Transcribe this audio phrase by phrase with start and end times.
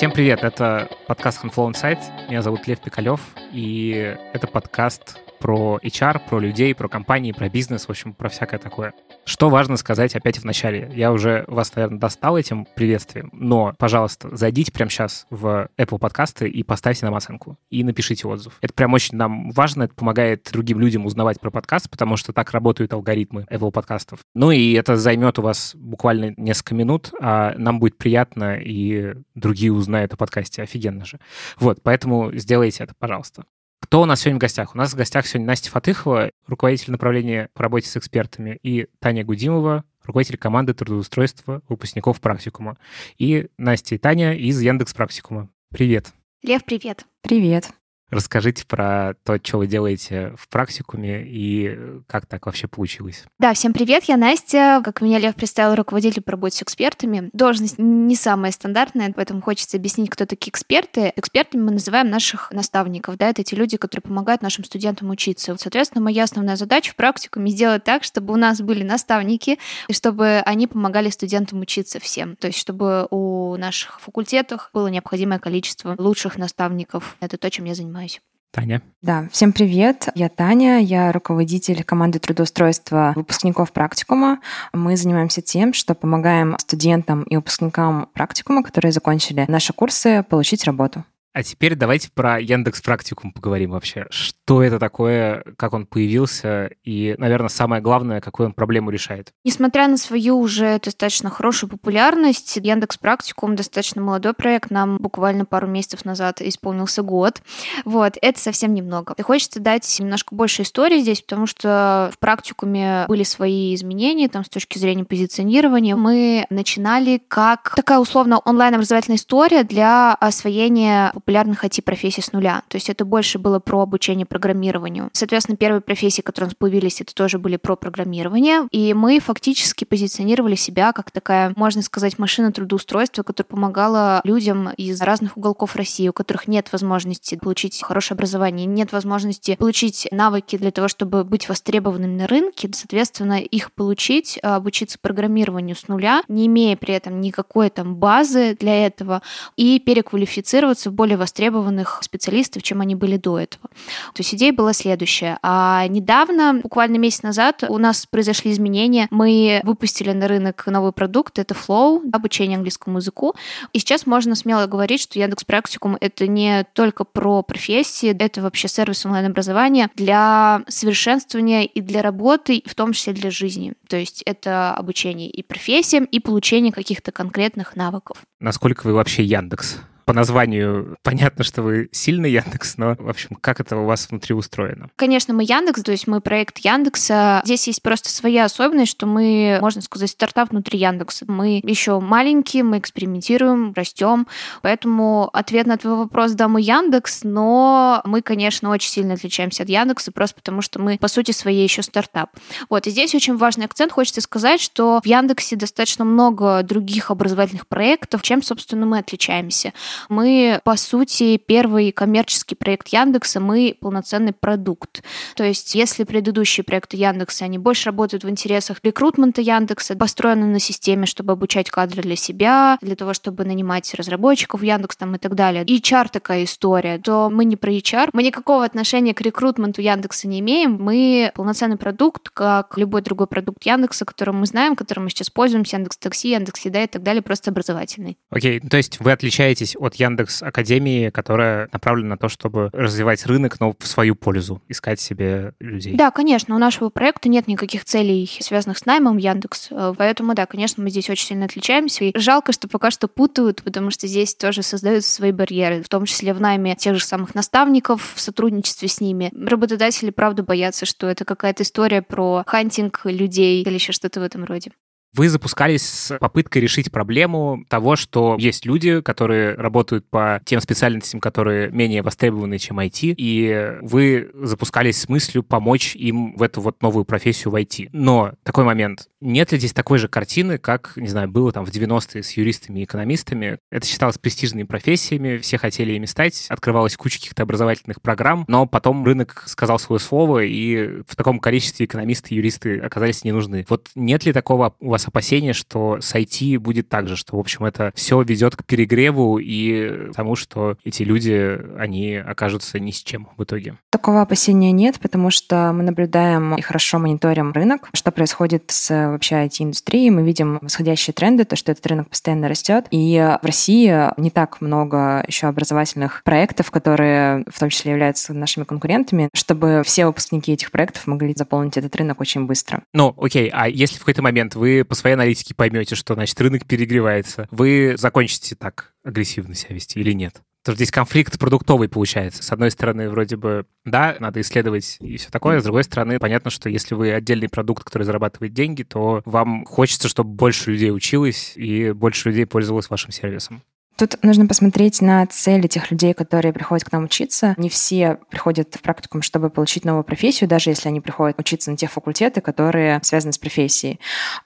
[0.00, 1.98] Всем привет, это подкаст Handflow Insight.
[2.30, 3.20] Меня зовут Лев Пикалев,
[3.52, 8.58] и это подкаст про HR, про людей, про компании, про бизнес, в общем, про всякое
[8.58, 8.92] такое.
[9.24, 10.90] Что важно сказать опять в начале?
[10.94, 16.48] Я уже вас, наверное, достал этим приветствием, но, пожалуйста, зайдите прямо сейчас в Apple подкасты
[16.48, 17.58] и поставьте нам оценку.
[17.70, 18.58] И напишите отзыв.
[18.60, 22.50] Это прям очень нам важно, это помогает другим людям узнавать про подкаст, потому что так
[22.52, 24.20] работают алгоритмы Apple подкастов.
[24.34, 29.72] Ну и это займет у вас буквально несколько минут, а нам будет приятно, и другие
[29.72, 30.62] узнают о подкасте.
[30.62, 31.18] Офигенно же.
[31.58, 33.44] Вот, поэтому сделайте это, пожалуйста.
[33.80, 34.74] Кто у нас сегодня в гостях?
[34.74, 39.24] У нас в гостях сегодня Настя Фатыхова, руководитель направления по работе с экспертами, и Таня
[39.24, 42.76] Гудимова, руководитель команды трудоустройства выпускников практикума.
[43.18, 45.48] И Настя и Таня из Яндекс Практикума.
[45.70, 46.12] Привет.
[46.42, 47.06] Лев, привет.
[47.22, 47.70] Привет.
[48.10, 51.78] Расскажите про то, что вы делаете в практикуме и
[52.08, 53.24] как так вообще получилось.
[53.38, 54.82] Да, всем привет, я Настя.
[54.84, 57.30] Как меня Лев представил, руководитель по работе с экспертами.
[57.32, 61.12] Должность не самая стандартная, поэтому хочется объяснить, кто такие эксперты.
[61.14, 63.16] Экспертами мы называем наших наставников.
[63.16, 65.56] Да, это те люди, которые помогают нашим студентам учиться.
[65.56, 70.42] Соответственно, моя основная задача в практикуме сделать так, чтобы у нас были наставники, и чтобы
[70.44, 72.34] они помогали студентам учиться всем.
[72.34, 77.16] То есть, чтобы у наших факультетов было необходимое количество лучших наставников.
[77.20, 78.20] Это то, чем я занимаюсь занимаюсь.
[78.52, 78.82] Таня.
[79.00, 80.08] Да, всем привет.
[80.16, 84.40] Я Таня, я руководитель команды трудоустройства выпускников практикума.
[84.72, 91.04] Мы занимаемся тем, что помогаем студентам и выпускникам практикума, которые закончили наши курсы, получить работу.
[91.32, 94.06] А теперь давайте про Яндекс Практикум поговорим вообще.
[94.10, 99.32] Что это такое, как он появился и, наверное, самое главное, какую он проблему решает.
[99.44, 104.70] Несмотря на свою уже достаточно хорошую популярность, Яндекс Практикум достаточно молодой проект.
[104.70, 107.42] Нам буквально пару месяцев назад исполнился год.
[107.84, 109.14] Вот, это совсем немного.
[109.16, 114.44] И хочется дать немножко больше истории здесь, потому что в практикуме были свои изменения там
[114.44, 115.94] с точки зрения позиционирования.
[115.94, 122.62] Мы начинали как такая условно онлайн-образовательная история для освоения популярных IT-профессий с нуля.
[122.68, 125.10] То есть это больше было про обучение программированию.
[125.12, 128.66] Соответственно, первые профессии, которые у нас появились, это тоже были про программирование.
[128.70, 135.00] И мы фактически позиционировали себя как такая, можно сказать, машина трудоустройства, которая помогала людям из
[135.00, 140.70] разных уголков России, у которых нет возможности получить хорошее образование, нет возможности получить навыки для
[140.70, 142.70] того, чтобы быть востребованными на рынке.
[142.72, 148.56] Соответственно, их получить, а, обучиться программированию с нуля, не имея при этом никакой там базы
[148.58, 149.22] для этого,
[149.56, 153.68] и переквалифицироваться в более более востребованных специалистов, чем они были до этого.
[154.14, 155.38] То есть идея была следующая.
[155.42, 159.08] А недавно, буквально месяц назад, у нас произошли изменения.
[159.10, 163.34] Мы выпустили на рынок новый продукт, это Flow, обучение английскому языку.
[163.72, 168.68] И сейчас можно смело говорить, что Яндекс Практикум— это не только про профессии, это вообще
[168.68, 173.72] сервис онлайн-образования для совершенствования и для работы, в том числе для жизни.
[173.88, 178.18] То есть это обучение и профессиям, и получение каких-то конкретных навыков.
[178.38, 179.78] Насколько вы вообще Яндекс?
[180.10, 184.34] По названию понятно, что вы сильный Яндекс, но, в общем, как это у вас внутри
[184.34, 184.90] устроено?
[184.96, 187.42] Конечно, мы Яндекс, то есть мы проект Яндекса.
[187.44, 191.26] Здесь есть просто своя особенность, что мы, можно сказать, стартап внутри Яндекса.
[191.28, 194.26] Мы еще маленькие, мы экспериментируем, растем.
[194.62, 199.68] Поэтому ответ на твой вопрос, да, мы Яндекс, но мы, конечно, очень сильно отличаемся от
[199.68, 202.30] Яндекса, просто потому что мы, по сути своей, еще стартап.
[202.68, 203.92] Вот, и здесь очень важный акцент.
[203.92, 209.72] Хочется сказать, что в Яндексе достаточно много других образовательных проектов, чем, собственно, мы отличаемся.
[210.08, 215.02] Мы, по сути, первый коммерческий проект Яндекса, мы полноценный продукт.
[215.36, 220.58] То есть, если предыдущие проекты Яндекса, они больше работают в интересах рекрутмента Яндекса, построены на
[220.58, 225.18] системе, чтобы обучать кадры для себя, для того, чтобы нанимать разработчиков в Яндекс там, и
[225.18, 225.64] так далее.
[225.64, 230.28] И HR такая история, то мы не про HR, мы никакого отношения к рекрутменту Яндекса
[230.28, 235.10] не имеем, мы полноценный продукт, как любой другой продукт Яндекса, который мы знаем, который мы
[235.10, 238.18] сейчас пользуемся, Яндекс Такси, Яндекс Еда и так далее, просто образовательный.
[238.30, 238.68] Окей, okay.
[238.68, 243.74] то есть вы отличаетесь от Яндекс Академии, которая направлена на то, чтобы развивать рынок, но
[243.78, 245.94] в свою пользу, искать себе людей.
[245.94, 250.46] Да, конечно, у нашего проекта нет никаких целей, связанных с наймом Яндекс, э, поэтому, да,
[250.46, 252.04] конечно, мы здесь очень сильно отличаемся.
[252.04, 256.04] И жалко, что пока что путают, потому что здесь тоже создаются свои барьеры, в том
[256.04, 259.32] числе в найме тех же самых наставников, в сотрудничестве с ними.
[259.34, 264.44] Работодатели, правда, боятся, что это какая-то история про хантинг людей или еще что-то в этом
[264.44, 264.72] роде.
[265.14, 271.20] Вы запускались с попыткой решить проблему того, что есть люди, которые работают по тем специальностям,
[271.20, 276.80] которые менее востребованы, чем IT, и вы запускались с мыслью помочь им в эту вот
[276.80, 277.88] новую профессию войти.
[277.92, 279.08] Но такой момент.
[279.20, 282.80] Нет ли здесь такой же картины, как, не знаю, было там в 90-е с юристами
[282.80, 283.58] и экономистами?
[283.70, 289.04] Это считалось престижными профессиями, все хотели ими стать, открывалась куча каких-то образовательных программ, но потом
[289.04, 293.66] рынок сказал свое слово, и в таком количестве экономисты и юристы оказались не нужны.
[293.68, 297.36] Вот нет ли такого у вас вас опасения, что с IT будет так же, что,
[297.36, 302.90] в общем, это все ведет к перегреву и тому, что эти люди, они окажутся ни
[302.90, 303.76] с чем в итоге?
[303.90, 309.36] Такого опасения нет, потому что мы наблюдаем и хорошо мониторим рынок, что происходит с вообще
[309.46, 310.10] IT-индустрией.
[310.10, 312.86] Мы видим восходящие тренды, то, что этот рынок постоянно растет.
[312.90, 318.64] И в России не так много еще образовательных проектов, которые в том числе являются нашими
[318.64, 322.82] конкурентами, чтобы все выпускники этих проектов могли заполнить этот рынок очень быстро.
[322.92, 326.66] Ну, окей, а если в какой-то момент вы по своей аналитике поймете, что, значит, рынок
[326.66, 330.42] перегревается, вы закончите так агрессивно себя вести или нет?
[330.62, 332.42] Потому что здесь конфликт продуктовый получается.
[332.42, 335.60] С одной стороны, вроде бы, да, надо исследовать и все такое.
[335.60, 340.08] С другой стороны, понятно, что если вы отдельный продукт, который зарабатывает деньги, то вам хочется,
[340.08, 343.62] чтобы больше людей училось и больше людей пользовалось вашим сервисом.
[344.00, 347.52] Тут нужно посмотреть на цели тех людей, которые приходят к нам учиться.
[347.58, 351.76] Не все приходят в практикум, чтобы получить новую профессию, даже если они приходят учиться на
[351.76, 354.00] те факультеты, которые связаны с профессией.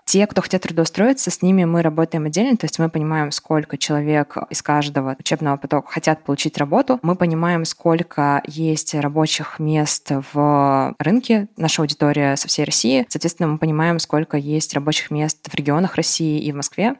[0.06, 4.36] Те, кто хотят трудоустроиться, с ними мы работаем отдельно, то есть мы понимаем, сколько человек
[4.50, 6.98] из каждого учебного потока хотят получить работу.
[7.02, 13.06] Мы понимаем, сколько есть рабочих мест в рынке, наша аудитория со всей России.
[13.08, 16.96] Соответственно, мы понимаем, сколько есть рабочих мест в регионах России и в Москве.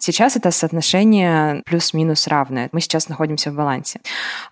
[0.00, 2.68] Сейчас это соотношение плюс плюс-минус равное.
[2.72, 4.00] Мы сейчас находимся в балансе.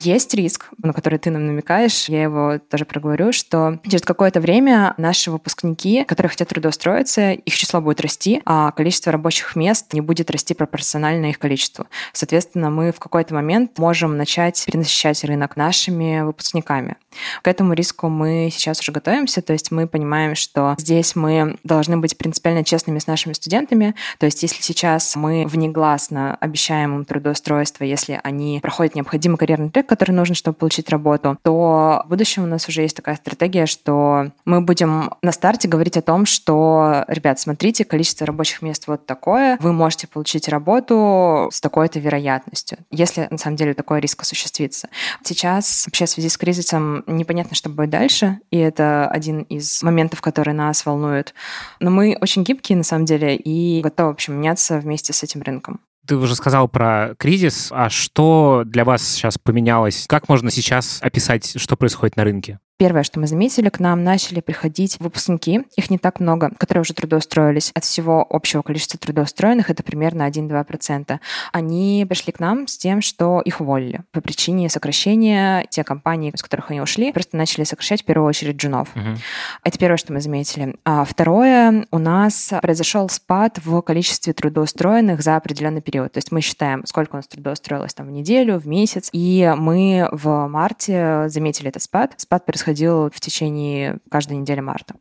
[0.00, 4.94] Есть риск, на который ты нам намекаешь, я его тоже проговорю, что через какое-то время
[4.98, 10.30] наши выпускники, которые хотят трудоустроиться, их число будет расти, а количество рабочих мест не будет
[10.30, 11.86] расти пропорционально их количеству.
[12.12, 16.96] Соответственно, мы в какой-то момент можем начать перенасыщать рынок нашими выпускниками.
[17.42, 21.96] К этому риску мы сейчас уже готовимся, то есть мы понимаем, что здесь мы должны
[21.96, 27.84] быть принципиально честными с нашими студентами, то есть если сейчас мы внегласно обещаем им трудоустройство,
[27.84, 32.46] если они проходят необходимый карьерный трек, который нужен, чтобы получить работу, то в будущем у
[32.46, 37.40] нас уже есть такая стратегия, что мы будем на старте говорить о том, что, ребят,
[37.40, 43.38] смотрите, количество рабочих мест вот такое, вы можете получить работу с такой-то вероятностью, если на
[43.38, 44.88] самом деле такой риск осуществится.
[45.24, 50.20] Сейчас вообще в связи с кризисом непонятно, что будет дальше, и это один из моментов,
[50.20, 51.34] которые нас волнуют.
[51.80, 55.42] Но мы очень гибкие на самом деле и готовы, в общем, меняться вместе с этим
[55.42, 55.80] рынком.
[56.06, 60.06] Ты уже сказал про кризис, а что для вас сейчас поменялось?
[60.08, 62.58] Как можно сейчас описать, что происходит на рынке?
[62.80, 66.94] Первое, что мы заметили, к нам начали приходить выпускники, их не так много, которые уже
[66.94, 67.72] трудоустроились.
[67.74, 71.20] От всего общего количества трудоустроенных это примерно 1-2%.
[71.52, 75.66] Они пришли к нам с тем, что их уволили по причине сокращения.
[75.68, 78.88] Те компании, с которых они ушли, просто начали сокращать в первую очередь джунов.
[78.96, 79.18] Угу.
[79.64, 80.74] Это первое, что мы заметили.
[80.86, 86.12] А второе, у нас произошел спад в количестве трудоустроенных за определенный период.
[86.12, 90.08] То есть мы считаем, сколько у нас трудоустроилось там в неделю, в месяц, и мы
[90.12, 92.14] в марте заметили этот спад.
[92.16, 94.94] Спад происходил происходил в течение каждой недели марта.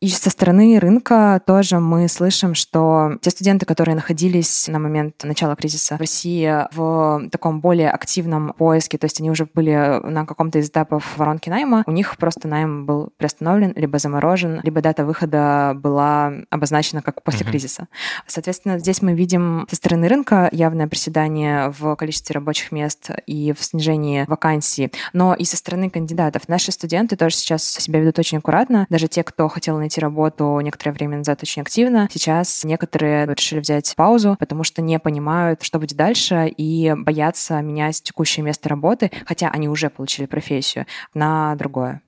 [0.00, 5.54] И со стороны рынка тоже мы слышим, что те студенты, которые находились на момент начала
[5.56, 10.58] кризиса в России в таком более активном поиске, то есть они уже были на каком-то
[10.58, 15.72] из этапов воронки найма, у них просто найм был приостановлен, либо заморожен, либо дата выхода
[15.76, 17.50] была обозначена как после uh-huh.
[17.50, 17.88] кризиса.
[18.26, 23.62] Соответственно, здесь мы видим со стороны рынка явное приседание в количестве рабочих мест и в
[23.62, 26.48] снижении вакансий, но и со стороны кандидатов.
[26.48, 30.60] Наши студенты тоже сейчас себя ведут очень аккуратно, даже те, кто хотел найти найти работу
[30.60, 32.08] некоторое время назад очень активно.
[32.12, 38.00] Сейчас некоторые решили взять паузу, потому что не понимают, что будет дальше, и боятся менять
[38.02, 42.02] текущее место работы, хотя они уже получили профессию, на другое.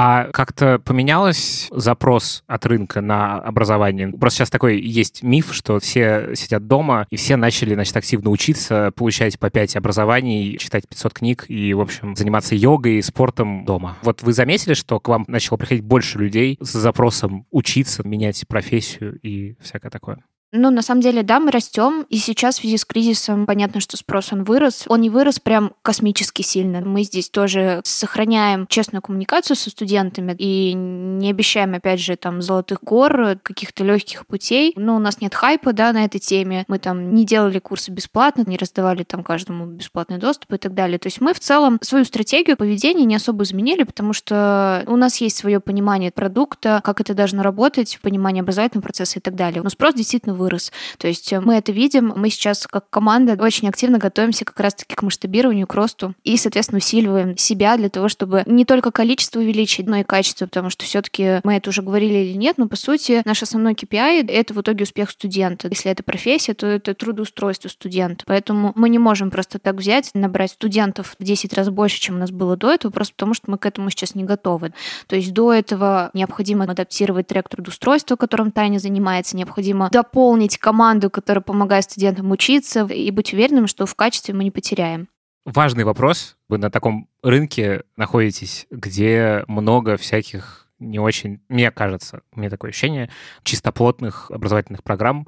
[0.00, 4.06] А как-то поменялось запрос от рынка на образование?
[4.12, 8.92] Просто сейчас такой есть миф, что все сидят дома, и все начали, значит, активно учиться,
[8.94, 13.96] получать по 5 образований, читать 500 книг и, в общем, заниматься йогой и спортом дома.
[14.02, 19.18] Вот вы заметили, что к вам начало приходить больше людей с запросом учиться, менять профессию
[19.18, 20.22] и всякое такое?
[20.50, 23.98] Ну, на самом деле, да, мы растем, и сейчас в связи с кризисом понятно, что
[23.98, 24.84] спрос он вырос.
[24.88, 26.80] Он не вырос прям космически сильно.
[26.80, 32.78] Мы здесь тоже сохраняем честную коммуникацию со студентами и не обещаем, опять же, там, золотых
[32.82, 34.72] гор, каких-то легких путей.
[34.76, 36.64] Но у нас нет хайпа, да, на этой теме.
[36.66, 40.98] Мы там не делали курсы бесплатно, не раздавали там каждому бесплатный доступ и так далее.
[40.98, 45.20] То есть мы в целом свою стратегию поведения не особо изменили, потому что у нас
[45.20, 49.62] есть свое понимание продукта, как это должно работать, понимание образовательного процесса и так далее.
[49.62, 50.72] Но спрос действительно вырос.
[50.96, 55.02] То есть мы это видим, мы сейчас как команда очень активно готовимся как раз-таки к
[55.02, 59.96] масштабированию, к росту и, соответственно, усиливаем себя для того, чтобы не только количество увеличить, но
[59.96, 63.42] и качество, потому что все-таки мы это уже говорили или нет, но по сути наш
[63.42, 65.68] основной KPI— это в итоге успех студента.
[65.68, 68.24] Если это профессия, то это трудоустройство студента.
[68.26, 72.18] Поэтому мы не можем просто так взять, набрать студентов в 10 раз больше, чем у
[72.18, 74.72] нас было до этого, просто потому что мы к этому сейчас не готовы.
[75.06, 80.27] То есть до этого необходимо адаптировать трек трудоустройства, которым Таня занимается, необходимо дополнить
[80.58, 85.08] команду, которая помогает студентам учиться, и быть уверенным, что в качестве мы не потеряем.
[85.44, 86.36] Важный вопрос.
[86.48, 93.10] Вы на таком рынке находитесь, где много всяких не очень, мне кажется, меня такое ощущение,
[93.42, 95.26] чистоплотных образовательных программ.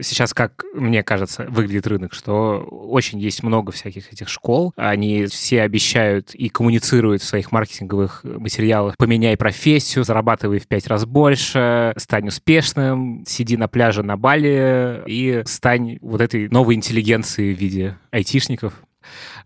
[0.00, 4.72] Сейчас, как мне кажется, выглядит рынок, что очень есть много всяких этих школ.
[4.76, 11.06] Они все обещают и коммуницируют в своих маркетинговых материалах «поменяй профессию, зарабатывай в пять раз
[11.06, 17.58] больше, стань успешным, сиди на пляже на Бали и стань вот этой новой интеллигенцией в
[17.58, 18.74] виде айтишников».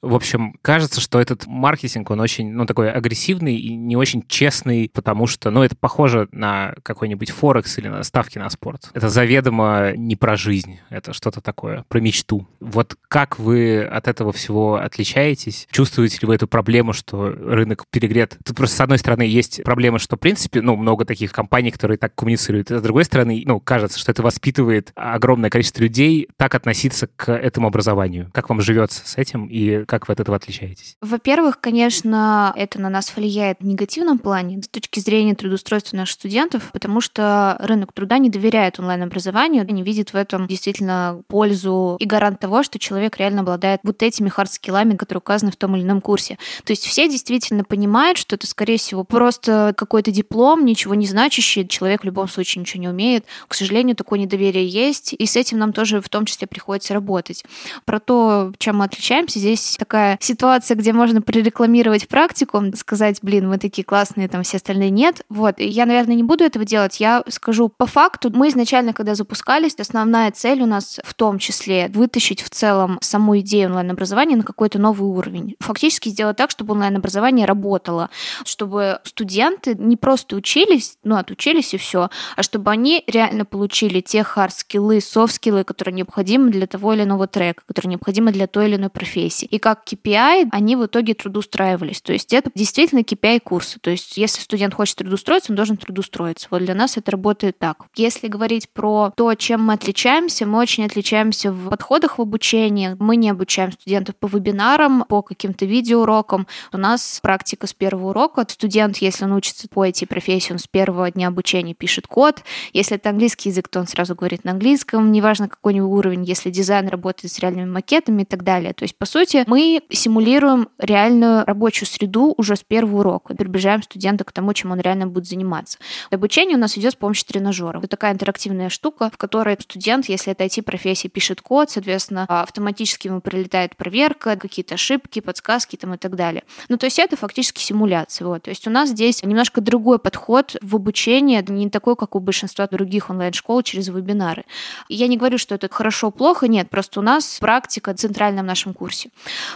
[0.03, 4.91] В общем, кажется, что этот маркетинг, он очень, ну, такой агрессивный и не очень честный,
[4.93, 8.91] потому что, ну, это похоже на какой-нибудь Форекс или на ставки на спорт.
[8.95, 12.47] Это заведомо не про жизнь, это что-то такое, про мечту.
[12.61, 15.67] Вот как вы от этого всего отличаетесь?
[15.71, 18.37] Чувствуете ли вы эту проблему, что рынок перегрет?
[18.45, 21.99] Тут просто, с одной стороны, есть проблема, что, в принципе, ну, много таких компаний, которые
[21.99, 26.55] так коммуницируют, а с другой стороны, ну, кажется, что это воспитывает огромное количество людей так
[26.55, 28.31] относиться к этому образованию.
[28.33, 30.97] Как вам живется с этим и как вы от этого отличаетесь?
[31.01, 36.71] Во-первых, конечно, это на нас влияет в негативном плане с точки зрения трудоустройства наших студентов,
[36.73, 42.41] потому что рынок труда не доверяет онлайн-образованию, не видит в этом действительно пользу и гарант
[42.41, 46.39] того, что человек реально обладает вот этими хард-скиллами, которые указаны в том или ином курсе.
[46.65, 51.67] То есть все действительно понимают, что это, скорее всего, просто какой-то диплом, ничего не значащий,
[51.67, 53.25] человек в любом случае ничего не умеет.
[53.49, 57.45] К сожалению, такое недоверие есть, и с этим нам тоже в том числе приходится работать.
[57.85, 63.59] Про то, чем мы отличаемся, здесь такая ситуация, где можно прорекламировать практику, сказать, блин, мы
[63.59, 65.23] такие классные, там все остальные нет.
[65.29, 67.01] Вот, и я, наверное, не буду этого делать.
[67.01, 71.89] Я скажу по факту, мы изначально, когда запускались, основная цель у нас в том числе
[71.89, 75.57] вытащить в целом саму идею онлайн-образования на какой-то новый уровень.
[75.61, 78.11] Фактически сделать так, чтобы онлайн-образование работало,
[78.45, 84.23] чтобы студенты не просто учились, ну, отучились и все, а чтобы они реально получили те
[84.23, 88.91] хард-скиллы, софт-скиллы, которые необходимы для того или иного трека, которые необходимы для той или иной
[88.91, 89.24] профессии.
[89.29, 92.01] И как KPI они в итоге трудоустраивались.
[92.01, 93.79] То есть это действительно KPI курса.
[93.81, 96.49] То есть если студент хочет трудоустроиться, он должен трудоустроиться.
[96.51, 97.87] Вот для нас это работает так.
[97.97, 102.97] Если говорить про то, чем мы отличаемся, мы очень отличаемся в подходах в обучении.
[102.99, 106.47] Мы не обучаем студентов по вебинарам, по каким-то видеоурокам.
[106.73, 108.45] У нас практика с первого урока.
[108.49, 112.43] Студент, если он учится по этой профессии, он с первого дня обучения пишет код.
[112.73, 116.25] Если это английский язык, то он сразу говорит на английском, неважно какой у него уровень,
[116.25, 118.73] если дизайн работает с реальными макетами и так далее.
[118.73, 124.25] То есть, по сути, мы симулируем реальную рабочую среду уже с первого урока, приближаем студента
[124.25, 125.79] к тому, чем он реально будет заниматься.
[126.11, 127.85] Обучение у нас идет с помощью тренажеров.
[127.85, 133.21] Это такая интерактивная штука, в которой студент, если это IT-профессия, пишет код, соответственно, автоматически ему
[133.21, 136.43] прилетает проверка, какие-то ошибки, подсказки там и так далее.
[136.69, 138.27] Ну, то есть это фактически симуляция.
[138.27, 138.43] Вот.
[138.43, 142.67] То есть у нас здесь немножко другой подход в обучении, не такой, как у большинства
[142.67, 144.45] других онлайн-школ через вебинары.
[144.89, 149.04] Я не говорю, что это хорошо-плохо, нет, просто у нас практика в центральном нашем курсе.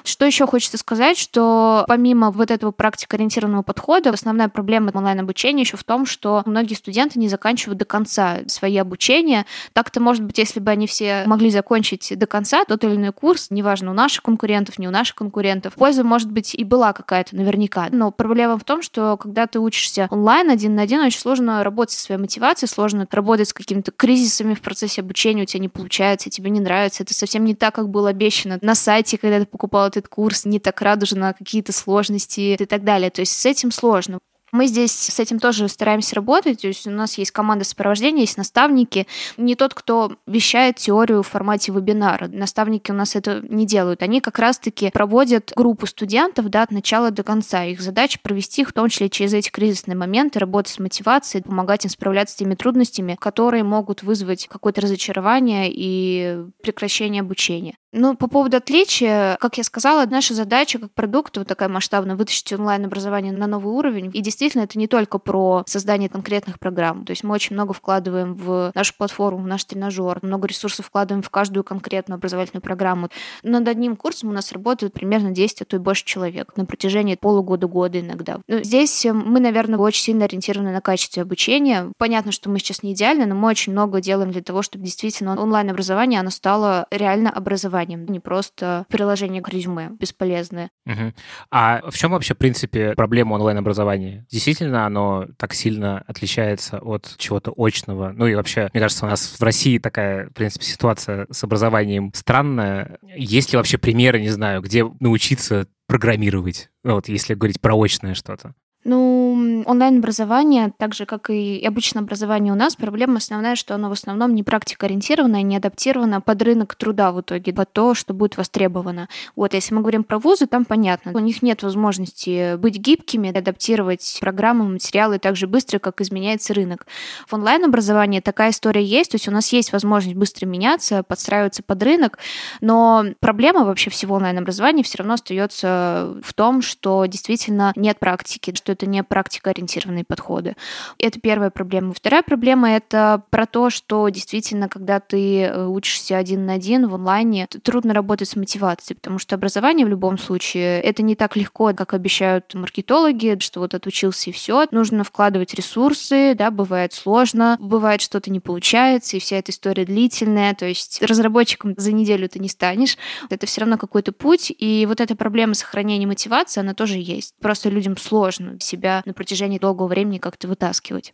[0.05, 5.85] Что еще хочется сказать, что помимо вот этого практикоориентированного подхода, основная проблема онлайн-обучения еще в
[5.85, 9.47] том, что многие студенты не заканчивают до конца свои обучения.
[9.73, 13.49] Так-то, может быть, если бы они все могли закончить до конца тот или иной курс,
[13.51, 17.89] неважно, у наших конкурентов, не у наших конкурентов, польза, может быть, и была какая-то наверняка.
[17.91, 21.95] Но проблема в том, что когда ты учишься онлайн один на один, очень сложно работать
[21.95, 26.31] со своей мотивацией, сложно работать с какими-то кризисами в процессе обучения, у тебя не получается,
[26.31, 29.89] тебе не нравится, это совсем не так, как было обещано на сайте, когда ты покупал
[29.89, 33.11] этот курс, не так радужно, какие-то сложности и так далее.
[33.11, 34.19] То есть с этим сложно.
[34.51, 36.63] Мы здесь с этим тоже стараемся работать.
[36.63, 39.07] То есть у нас есть команда сопровождения, есть наставники.
[39.37, 42.29] Не тот, кто вещает теорию в формате вебинара.
[42.29, 44.03] Наставники у нас это не делают.
[44.03, 47.65] Они как раз-таки проводят группу студентов да, от начала до конца.
[47.65, 51.85] Их задача провести их в том числе через эти кризисные моменты, работать с мотивацией, помогать
[51.85, 57.75] им справляться с теми трудностями, которые могут вызвать какое-то разочарование и прекращение обучения.
[57.93, 62.53] Ну, по поводу отличия, как я сказала, наша задача как продукт, вот такая масштабная, вытащить
[62.53, 64.11] онлайн-образование на новый уровень.
[64.13, 67.07] И действительно, это не только про создание конкретных программ.
[67.07, 71.23] То есть мы очень много вкладываем в нашу платформу, в наш тренажер, много ресурсов вкладываем
[71.23, 73.09] в каждую конкретную образовательную программу.
[73.43, 77.15] Над одним курсом у нас работает примерно 10, а то и больше человек на протяжении
[77.15, 78.41] полугода-года иногда.
[78.49, 81.91] Но здесь мы, наверное, очень сильно ориентированы на качество обучения.
[81.97, 85.41] Понятно, что мы сейчас не идеальны, но мы очень много делаем для того, чтобы действительно
[85.41, 90.71] онлайн-образование, оно стало реально образованием образованием, не просто приложение к резюме бесполезное.
[90.87, 91.13] Угу.
[91.51, 94.27] А в чем вообще, в принципе, проблема онлайн-образования?
[94.31, 98.13] Действительно, оно так сильно отличается от чего-то очного?
[98.15, 102.13] Ну и вообще, мне кажется, у нас в России такая, в принципе, ситуация с образованием
[102.15, 102.99] странная.
[103.03, 106.71] Есть ли вообще примеры, не знаю, где научиться программировать?
[106.85, 108.55] Ну, вот если говорить про очное что-то.
[108.85, 113.93] Ну, онлайн-образование, так же, как и обычное образование у нас, проблема основная, что оно в
[113.93, 119.09] основном не практикоориентированное, не адаптировано под рынок труда в итоге, под то, что будет востребовано.
[119.35, 124.19] Вот, если мы говорим про вузы, там понятно, у них нет возможности быть гибкими, адаптировать
[124.21, 126.87] программы, материалы так же быстро, как изменяется рынок.
[127.27, 131.83] В онлайн-образовании такая история есть, то есть у нас есть возможность быстро меняться, подстраиваться под
[131.83, 132.19] рынок,
[132.61, 138.78] но проблема вообще всего онлайн-образования все равно остается в том, что действительно нет практики, что
[138.79, 140.55] это не практикоориентированные подходы.
[140.99, 141.93] Это первая проблема.
[141.93, 146.95] Вторая проблема— это про то, что действительно, когда ты э, учишься один на один в
[146.95, 151.73] онлайне, трудно работать с мотивацией, потому что образование в любом случае— это не так легко,
[151.75, 154.67] как обещают маркетологи, что вот отучился и все.
[154.71, 160.55] Нужно вкладывать ресурсы, да, бывает сложно, бывает что-то не получается, и вся эта история длительная,
[160.55, 162.97] то есть разработчиком за неделю ты не станешь.
[163.29, 167.35] Это все равно какой-то путь, и вот эта проблема сохранения мотивации, она тоже есть.
[167.41, 171.13] Просто людям сложно себя на протяжении долгого времени как-то вытаскивать.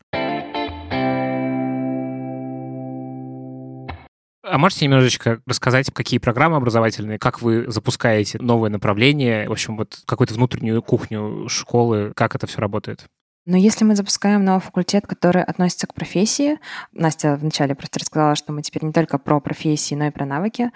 [4.46, 10.00] А можете немножечко рассказать, какие программы образовательные, как вы запускаете новые направления, в общем, вот
[10.04, 13.06] какую-то внутреннюю кухню школы, как это все работает?
[13.46, 16.58] Но если мы запускаем новый факультет, который относится к профессии,
[16.92, 20.70] Настя вначале просто рассказала, что мы теперь не только про профессии, но и про навыки.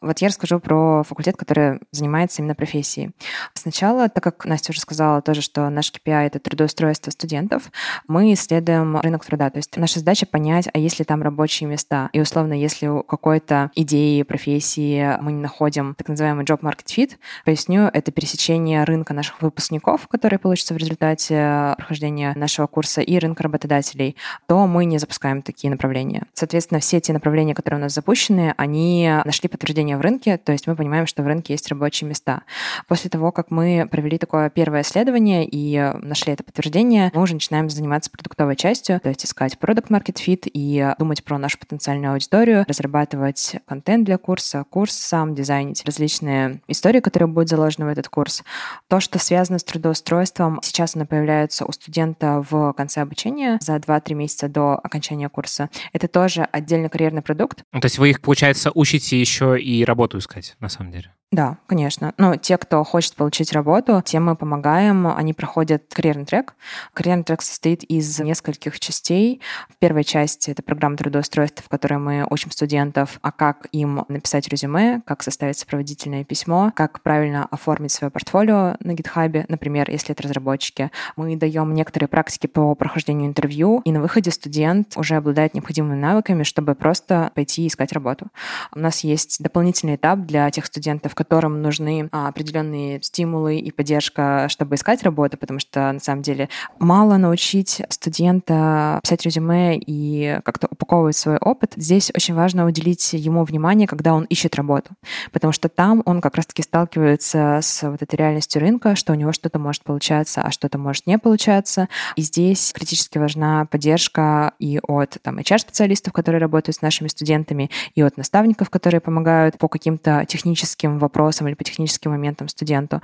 [0.00, 3.10] Вот я расскажу про факультет, который занимается именно профессией.
[3.54, 7.72] Сначала, так как Настя уже сказала тоже, что наш KPI— это трудоустройство студентов,
[8.06, 9.50] мы исследуем рынок труда.
[9.50, 12.08] То есть наша задача понять, а есть ли там рабочие места.
[12.12, 17.16] И условно, если у какой-то идеи, профессии мы не находим так называемый job market fit,
[17.44, 23.18] поясню, это пересечение рынка наших выпускников, которые получится в результате прохождения направления нашего курса и
[23.18, 24.16] рынка работодателей,
[24.46, 26.26] то мы не запускаем такие направления.
[26.34, 30.66] Соответственно, все те направления, которые у нас запущены, они нашли подтверждение в рынке, то есть
[30.66, 32.42] мы понимаем, что в рынке есть рабочие места.
[32.88, 37.70] После того, как мы провели такое первое исследование и нашли это подтверждение, мы уже начинаем
[37.70, 42.64] заниматься продуктовой частью, то есть искать product market fit и думать про нашу потенциальную аудиторию,
[42.68, 48.42] разрабатывать контент для курса, курс сам, дизайнить различные истории, которые будут заложены в этот курс.
[48.88, 53.76] То, что связано с трудоустройством, сейчас оно появляется у студентов студента в конце обучения за
[53.76, 55.70] 2-3 месяца до окончания курса.
[55.92, 57.64] Это тоже отдельный карьерный продукт.
[57.72, 61.12] То есть вы их, получается, учите еще и работу искать, на самом деле?
[61.32, 62.12] Да, конечно.
[62.18, 65.06] Но те, кто хочет получить работу, тем мы помогаем.
[65.06, 66.54] Они проходят карьерный трек.
[66.92, 69.40] Карьерный трек состоит из нескольких частей.
[69.70, 74.46] В первой части это программа трудоустройства, в которой мы учим студентов, а как им написать
[74.48, 80.24] резюме, как составить сопроводительное письмо, как правильно оформить свое портфолио на GitHub, например, если это
[80.24, 80.90] разработчики.
[81.16, 86.42] Мы даем некоторые практики по прохождению интервью, и на выходе студент уже обладает необходимыми навыками,
[86.42, 88.26] чтобы просто пойти искать работу.
[88.74, 94.48] У нас есть дополнительный этап для тех студентов, которым нужны а, определенные стимулы и поддержка,
[94.48, 96.48] чтобы искать работу, потому что на самом деле
[96.80, 101.74] мало научить студента писать резюме и как-то упаковывать свой опыт.
[101.76, 104.90] Здесь очень важно уделить ему внимание, когда он ищет работу,
[105.30, 109.30] потому что там он как раз-таки сталкивается с вот этой реальностью рынка, что у него
[109.30, 111.88] что-то может получаться, а что-то может не получаться.
[112.16, 118.02] И здесь критически важна поддержка и от там, HR-специалистов, которые работают с нашими студентами, и
[118.02, 123.02] от наставников, которые помогают по каким-то техническим вопросам вопросам или по техническим моментам студенту.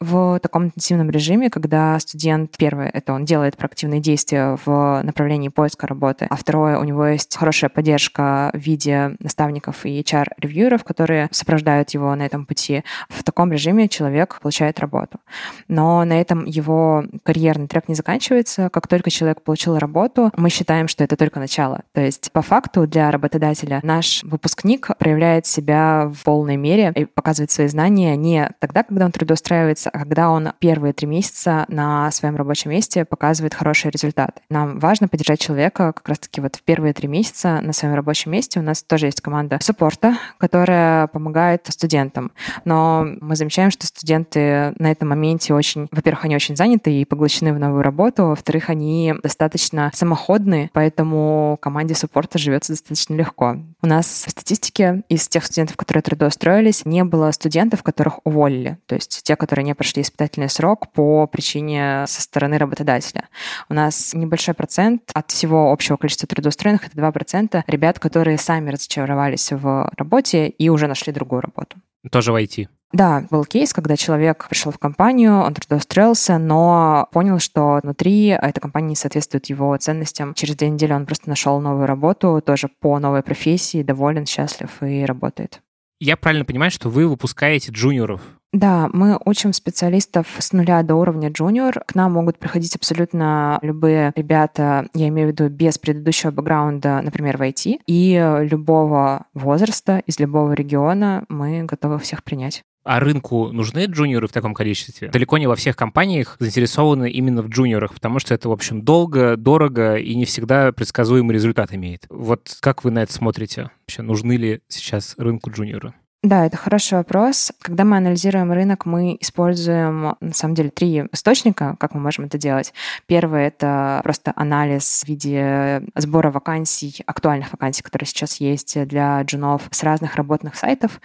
[0.00, 5.86] В таком интенсивном режиме, когда студент, первое, это он делает проактивные действия в направлении поиска
[5.86, 11.90] работы, а второе, у него есть хорошая поддержка в виде наставников и HR-ревьюеров, которые сопровождают
[11.90, 12.82] его на этом пути.
[13.08, 15.20] В таком режиме человек получает работу.
[15.68, 18.68] Но на этом его карьерный трек не заканчивается.
[18.70, 21.82] Как только человек получил работу, мы считаем, что это только начало.
[21.92, 27.43] То есть по факту для работодателя наш выпускник проявляет себя в полной мере и показывает
[27.44, 32.10] показывать свои знания не тогда, когда он трудоустраивается, а когда он первые три месяца на
[32.10, 34.40] своем рабочем месте показывает хорошие результаты.
[34.50, 38.60] Нам важно поддержать человека как раз-таки вот в первые три месяца на своем рабочем месте.
[38.60, 42.32] У нас тоже есть команда суппорта, которая помогает студентам.
[42.64, 47.52] Но мы замечаем, что студенты на этом моменте очень, во-первых, они очень заняты и поглощены
[47.52, 53.56] в новую работу, во-вторых, они достаточно самоходны, поэтому команде суппорта живется достаточно легко.
[53.82, 58.78] У нас в статистике из тех студентов, которые трудоустроились, не было студентов, которых уволили.
[58.86, 63.28] То есть те, которые не прошли испытательный срок по причине со стороны работодателя.
[63.68, 69.52] У нас небольшой процент от всего общего количества трудоустроенных, это 2% ребят, которые сами разочаровались
[69.52, 71.76] в работе и уже нашли другую работу.
[72.10, 72.68] Тоже в IT.
[72.94, 78.60] Да, был кейс, когда человек пришел в компанию, он трудоустроился, но понял, что внутри эта
[78.60, 80.32] компания не соответствует его ценностям.
[80.34, 85.04] Через две недели он просто нашел новую работу, тоже по новой профессии, доволен, счастлив и
[85.04, 85.60] работает.
[86.00, 88.20] Я правильно понимаю, что вы выпускаете джуниоров?
[88.52, 91.82] Да, мы учим специалистов с нуля до уровня джуниор.
[91.86, 97.36] К нам могут приходить абсолютно любые ребята, я имею в виду без предыдущего бэкграунда, например,
[97.36, 102.62] в IT, и любого возраста, из любого региона мы готовы всех принять.
[102.84, 105.08] А рынку нужны джуниоры в таком количестве?
[105.08, 109.36] Далеко не во всех компаниях заинтересованы именно в джуниорах, потому что это, в общем, долго,
[109.38, 112.04] дорого и не всегда предсказуемый результат имеет.
[112.10, 113.70] Вот как вы на это смотрите?
[113.86, 115.94] Вообще, нужны ли сейчас рынку джуниоры?
[116.24, 117.52] Да, это хороший вопрос.
[117.60, 122.38] Когда мы анализируем рынок, мы используем, на самом деле, три источника, как мы можем это
[122.38, 122.72] делать.
[123.06, 129.68] Первый— это просто анализ в виде сбора вакансий, актуальных вакансий, которые сейчас есть для джунов
[129.70, 130.98] с разных работных сайтов.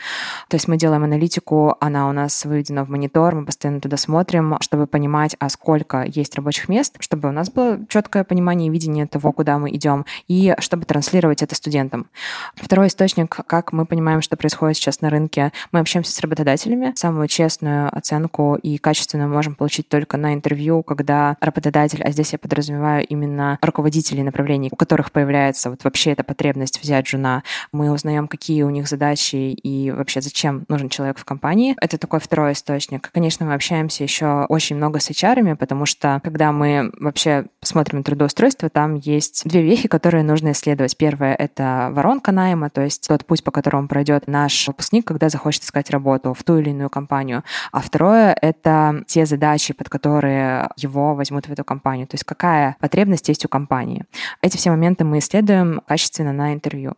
[0.48, 4.56] То есть мы делаем аналитику, она у нас выведена в монитор, мы постоянно туда смотрим,
[4.62, 9.06] чтобы понимать, а сколько есть рабочих мест, чтобы у нас было четкое понимание и видение
[9.06, 12.08] того, куда мы идем, и чтобы транслировать это студентам.
[12.56, 15.52] Второй источник, как мы понимаем, что происходит сейчас на рынке.
[15.72, 16.94] Мы общаемся с работодателями.
[16.96, 22.40] Самую честную оценку и качественную можем получить только на интервью, когда работодатель, а здесь я
[22.40, 27.44] подразумеваю именно руководителей направлений, у которых появляется вот вообще эта потребность взять жена.
[27.72, 31.76] Мы узнаем, какие у них задачи и вообще зачем нужен человек в компании.
[31.82, 33.10] Это такой второй источник.
[33.12, 38.70] Конечно, мы общаемся еще очень много с HR, потому что когда мы вообще смотрим трудоустройство,
[38.70, 40.98] там есть две вехи, которые нужно исследовать.
[40.98, 45.30] Первое— это воронка найма, то есть тот путь, по которому пройдет наш выпускник, выпускник, когда
[45.30, 47.44] захочет искать работу в ту или иную компанию.
[47.72, 52.08] А второе— это те задачи, под которые его возьмут в эту компанию.
[52.08, 54.06] То есть какая потребность есть у компании.
[54.42, 56.94] Эти все моменты мы исследуем качественно на интервью.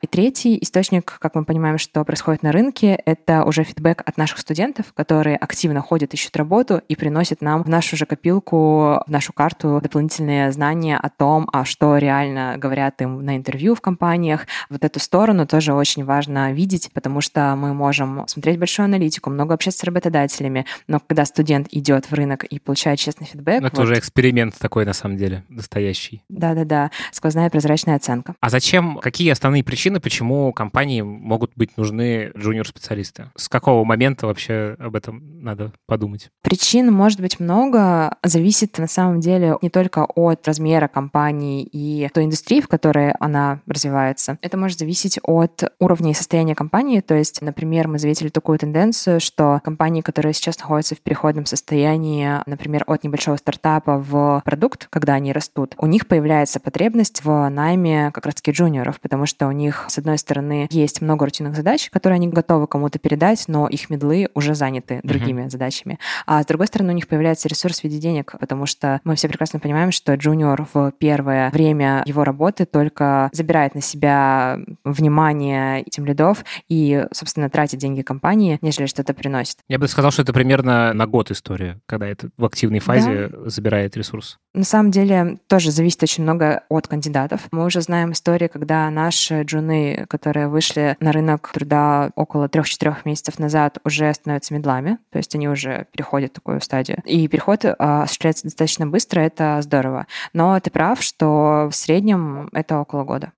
[0.00, 4.38] И третий источник, как мы понимаем, что происходит на рынке, это уже фидбэк от наших
[4.38, 9.32] студентов, которые активно ходят, ищут работу и приносят нам в нашу же копилку, в нашу
[9.32, 14.46] карту дополнительные знания о том, а что реально говорят им на интервью в компаниях.
[14.68, 19.54] Вот эту сторону тоже очень важно видеть, потому что мы можем смотреть большую аналитику, много
[19.54, 23.60] общаться с работодателями, но когда студент идет в рынок и получает честный фидбэк...
[23.60, 23.84] Ну, это вот...
[23.84, 26.24] уже эксперимент такой, на самом деле, настоящий.
[26.28, 28.34] Да-да-да, сквозная прозрачная оценка.
[28.40, 33.30] А зачем, какие основные основные причины, почему компании могут быть нужны джуниор-специалисты?
[33.36, 36.30] С какого момента вообще об этом надо подумать?
[36.42, 38.16] Причин может быть много.
[38.22, 43.60] Зависит на самом деле не только от размера компании и той индустрии, в которой она
[43.66, 44.38] развивается.
[44.40, 47.00] Это может зависеть от уровня и состояния компании.
[47.00, 52.40] То есть, например, мы заметили такую тенденцию, что компании, которые сейчас находятся в переходном состоянии,
[52.46, 58.10] например, от небольшого стартапа в продукт, когда они растут, у них появляется потребность в найме
[58.12, 62.16] как раз-таки джуниоров, потому что у них, с одной стороны, есть много рутинных задач, которые
[62.16, 65.50] они готовы кому-то передать, но их медлы уже заняты другими uh-huh.
[65.50, 65.98] задачами.
[66.26, 69.28] А с другой стороны, у них появляется ресурс в виде денег, потому что мы все
[69.28, 76.04] прекрасно понимаем, что джуниор в первое время его работы только забирает на себя внимание этим
[76.04, 79.58] лидов и, собственно, тратит деньги компании, нежели что-то приносит.
[79.68, 83.48] Я бы сказал, что это примерно на год история, когда это в активной фазе да.
[83.48, 84.38] забирает ресурс.
[84.54, 87.48] На самом деле тоже зависит очень много от кандидатов.
[87.52, 93.38] Мы уже знаем истории, когда наши джуны, которые вышли на рынок труда около 3-4 месяцев
[93.38, 97.00] назад, уже становятся медлами, то есть они уже переходят в такую стадию.
[97.06, 100.06] И переход а, осуществляется достаточно быстро, это здорово.
[100.34, 103.32] Но ты прав, что в среднем это около года.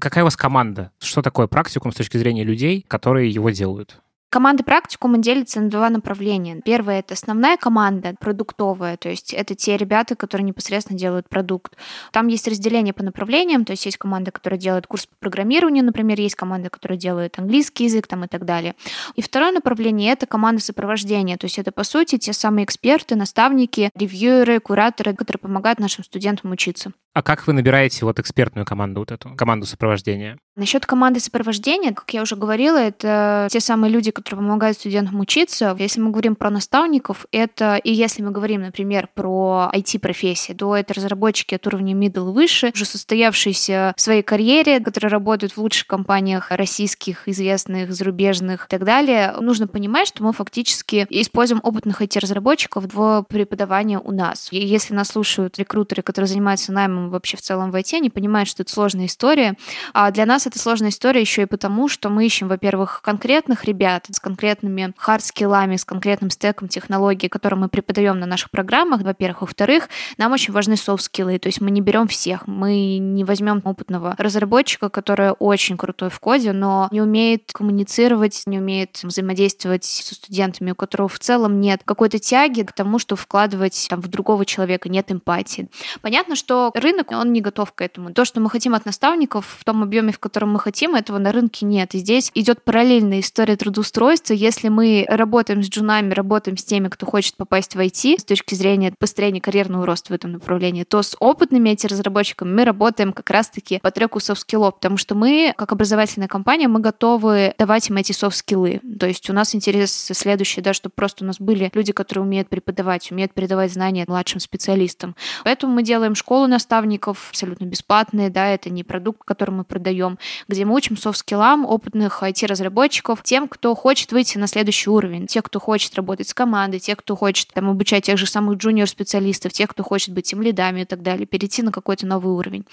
[0.00, 0.90] Какая у вас команда?
[0.98, 4.00] Что такое практикум с точки зрения людей, которые его делают?
[4.30, 6.60] Команда практикума делится на два направления.
[6.64, 11.76] Первое— это основная команда, продуктовая, то есть это те ребята, которые непосредственно делают продукт.
[12.12, 16.20] Там есть разделение по направлениям, то есть есть команда, которая делает курс по программированию, например,
[16.20, 18.76] есть команда, которая делает английский язык там и так далее.
[19.16, 23.90] И второе направление— это команда сопровождения, то есть это, по сути, те самые эксперты, наставники,
[23.96, 26.92] ревьюеры, кураторы, которые помогают нашим студентам учиться.
[27.12, 30.38] А как вы набираете вот экспертную команду, вот эту команду сопровождения?
[30.56, 35.76] Насчет команды сопровождения, как я уже говорила, это те самые люди, которые помогают студентам учиться.
[35.78, 40.92] Если мы говорим про наставников, это и если мы говорим, например, про IT-профессии, то это
[40.92, 46.50] разработчики от уровня middle выше, уже состоявшиеся в своей карьере, которые работают в лучших компаниях
[46.50, 49.32] российских, известных, зарубежных и так далее.
[49.40, 54.48] Нужно понимать, что мы фактически используем опытных IT-разработчиков в преподавании у нас.
[54.50, 58.48] И если нас слушают рекрутеры, которые занимаются наймом вообще в целом в IT, они понимают,
[58.48, 59.56] что это сложная история.
[59.94, 64.06] А для нас это сложная история еще и потому, что мы ищем, во-первых, конкретных ребят
[64.10, 69.42] с конкретными хард-скиллами, с конкретным стеком технологий, которые мы преподаем на наших программах, во-первых.
[69.42, 74.14] Во-вторых, нам очень важны софт-скиллы, то есть мы не берем всех, мы не возьмем опытного
[74.18, 80.72] разработчика, который очень крутой в коде, но не умеет коммуницировать, не умеет взаимодействовать со студентами,
[80.72, 84.88] у которого в целом нет какой-то тяги к тому, что вкладывать там, в другого человека,
[84.88, 85.68] нет эмпатии.
[86.00, 88.12] Понятно, что рынок, он не готов к этому.
[88.12, 91.32] То, что мы хотим от наставников в том объеме, в котором мы хотим, этого на
[91.32, 91.94] рынке нет.
[91.94, 94.34] И здесь идет параллельная история трудоустройства.
[94.34, 98.54] Если мы работаем с джунами, работаем с теми, кто хочет попасть в IT с точки
[98.54, 103.78] зрения построения карьерного роста в этом направлении, то с опытными IT-разработчиками мы работаем как раз-таки
[103.80, 108.80] по треку софт-скиллов, потому что мы, как образовательная компания, мы готовы давать им эти софт-скиллы.
[108.98, 112.48] То есть у нас интерес следующий, да, чтобы просто у нас были люди, которые умеют
[112.48, 115.16] преподавать, умеют передавать знания младшим специалистам.
[115.44, 120.64] Поэтому мы делаем школу наставников абсолютно бесплатные, да, это не продукт, который мы продаем, где
[120.64, 125.94] мы учим софт-скиллам опытных IT-разработчиков, тем, кто хочет выйти на следующий уровень, те, кто хочет
[125.94, 130.14] работать с командой, те, кто хочет там, обучать тех же самых джуниор-специалистов, те, кто хочет
[130.14, 132.64] быть тем лидами и так далее, перейти на какой-то новый уровень.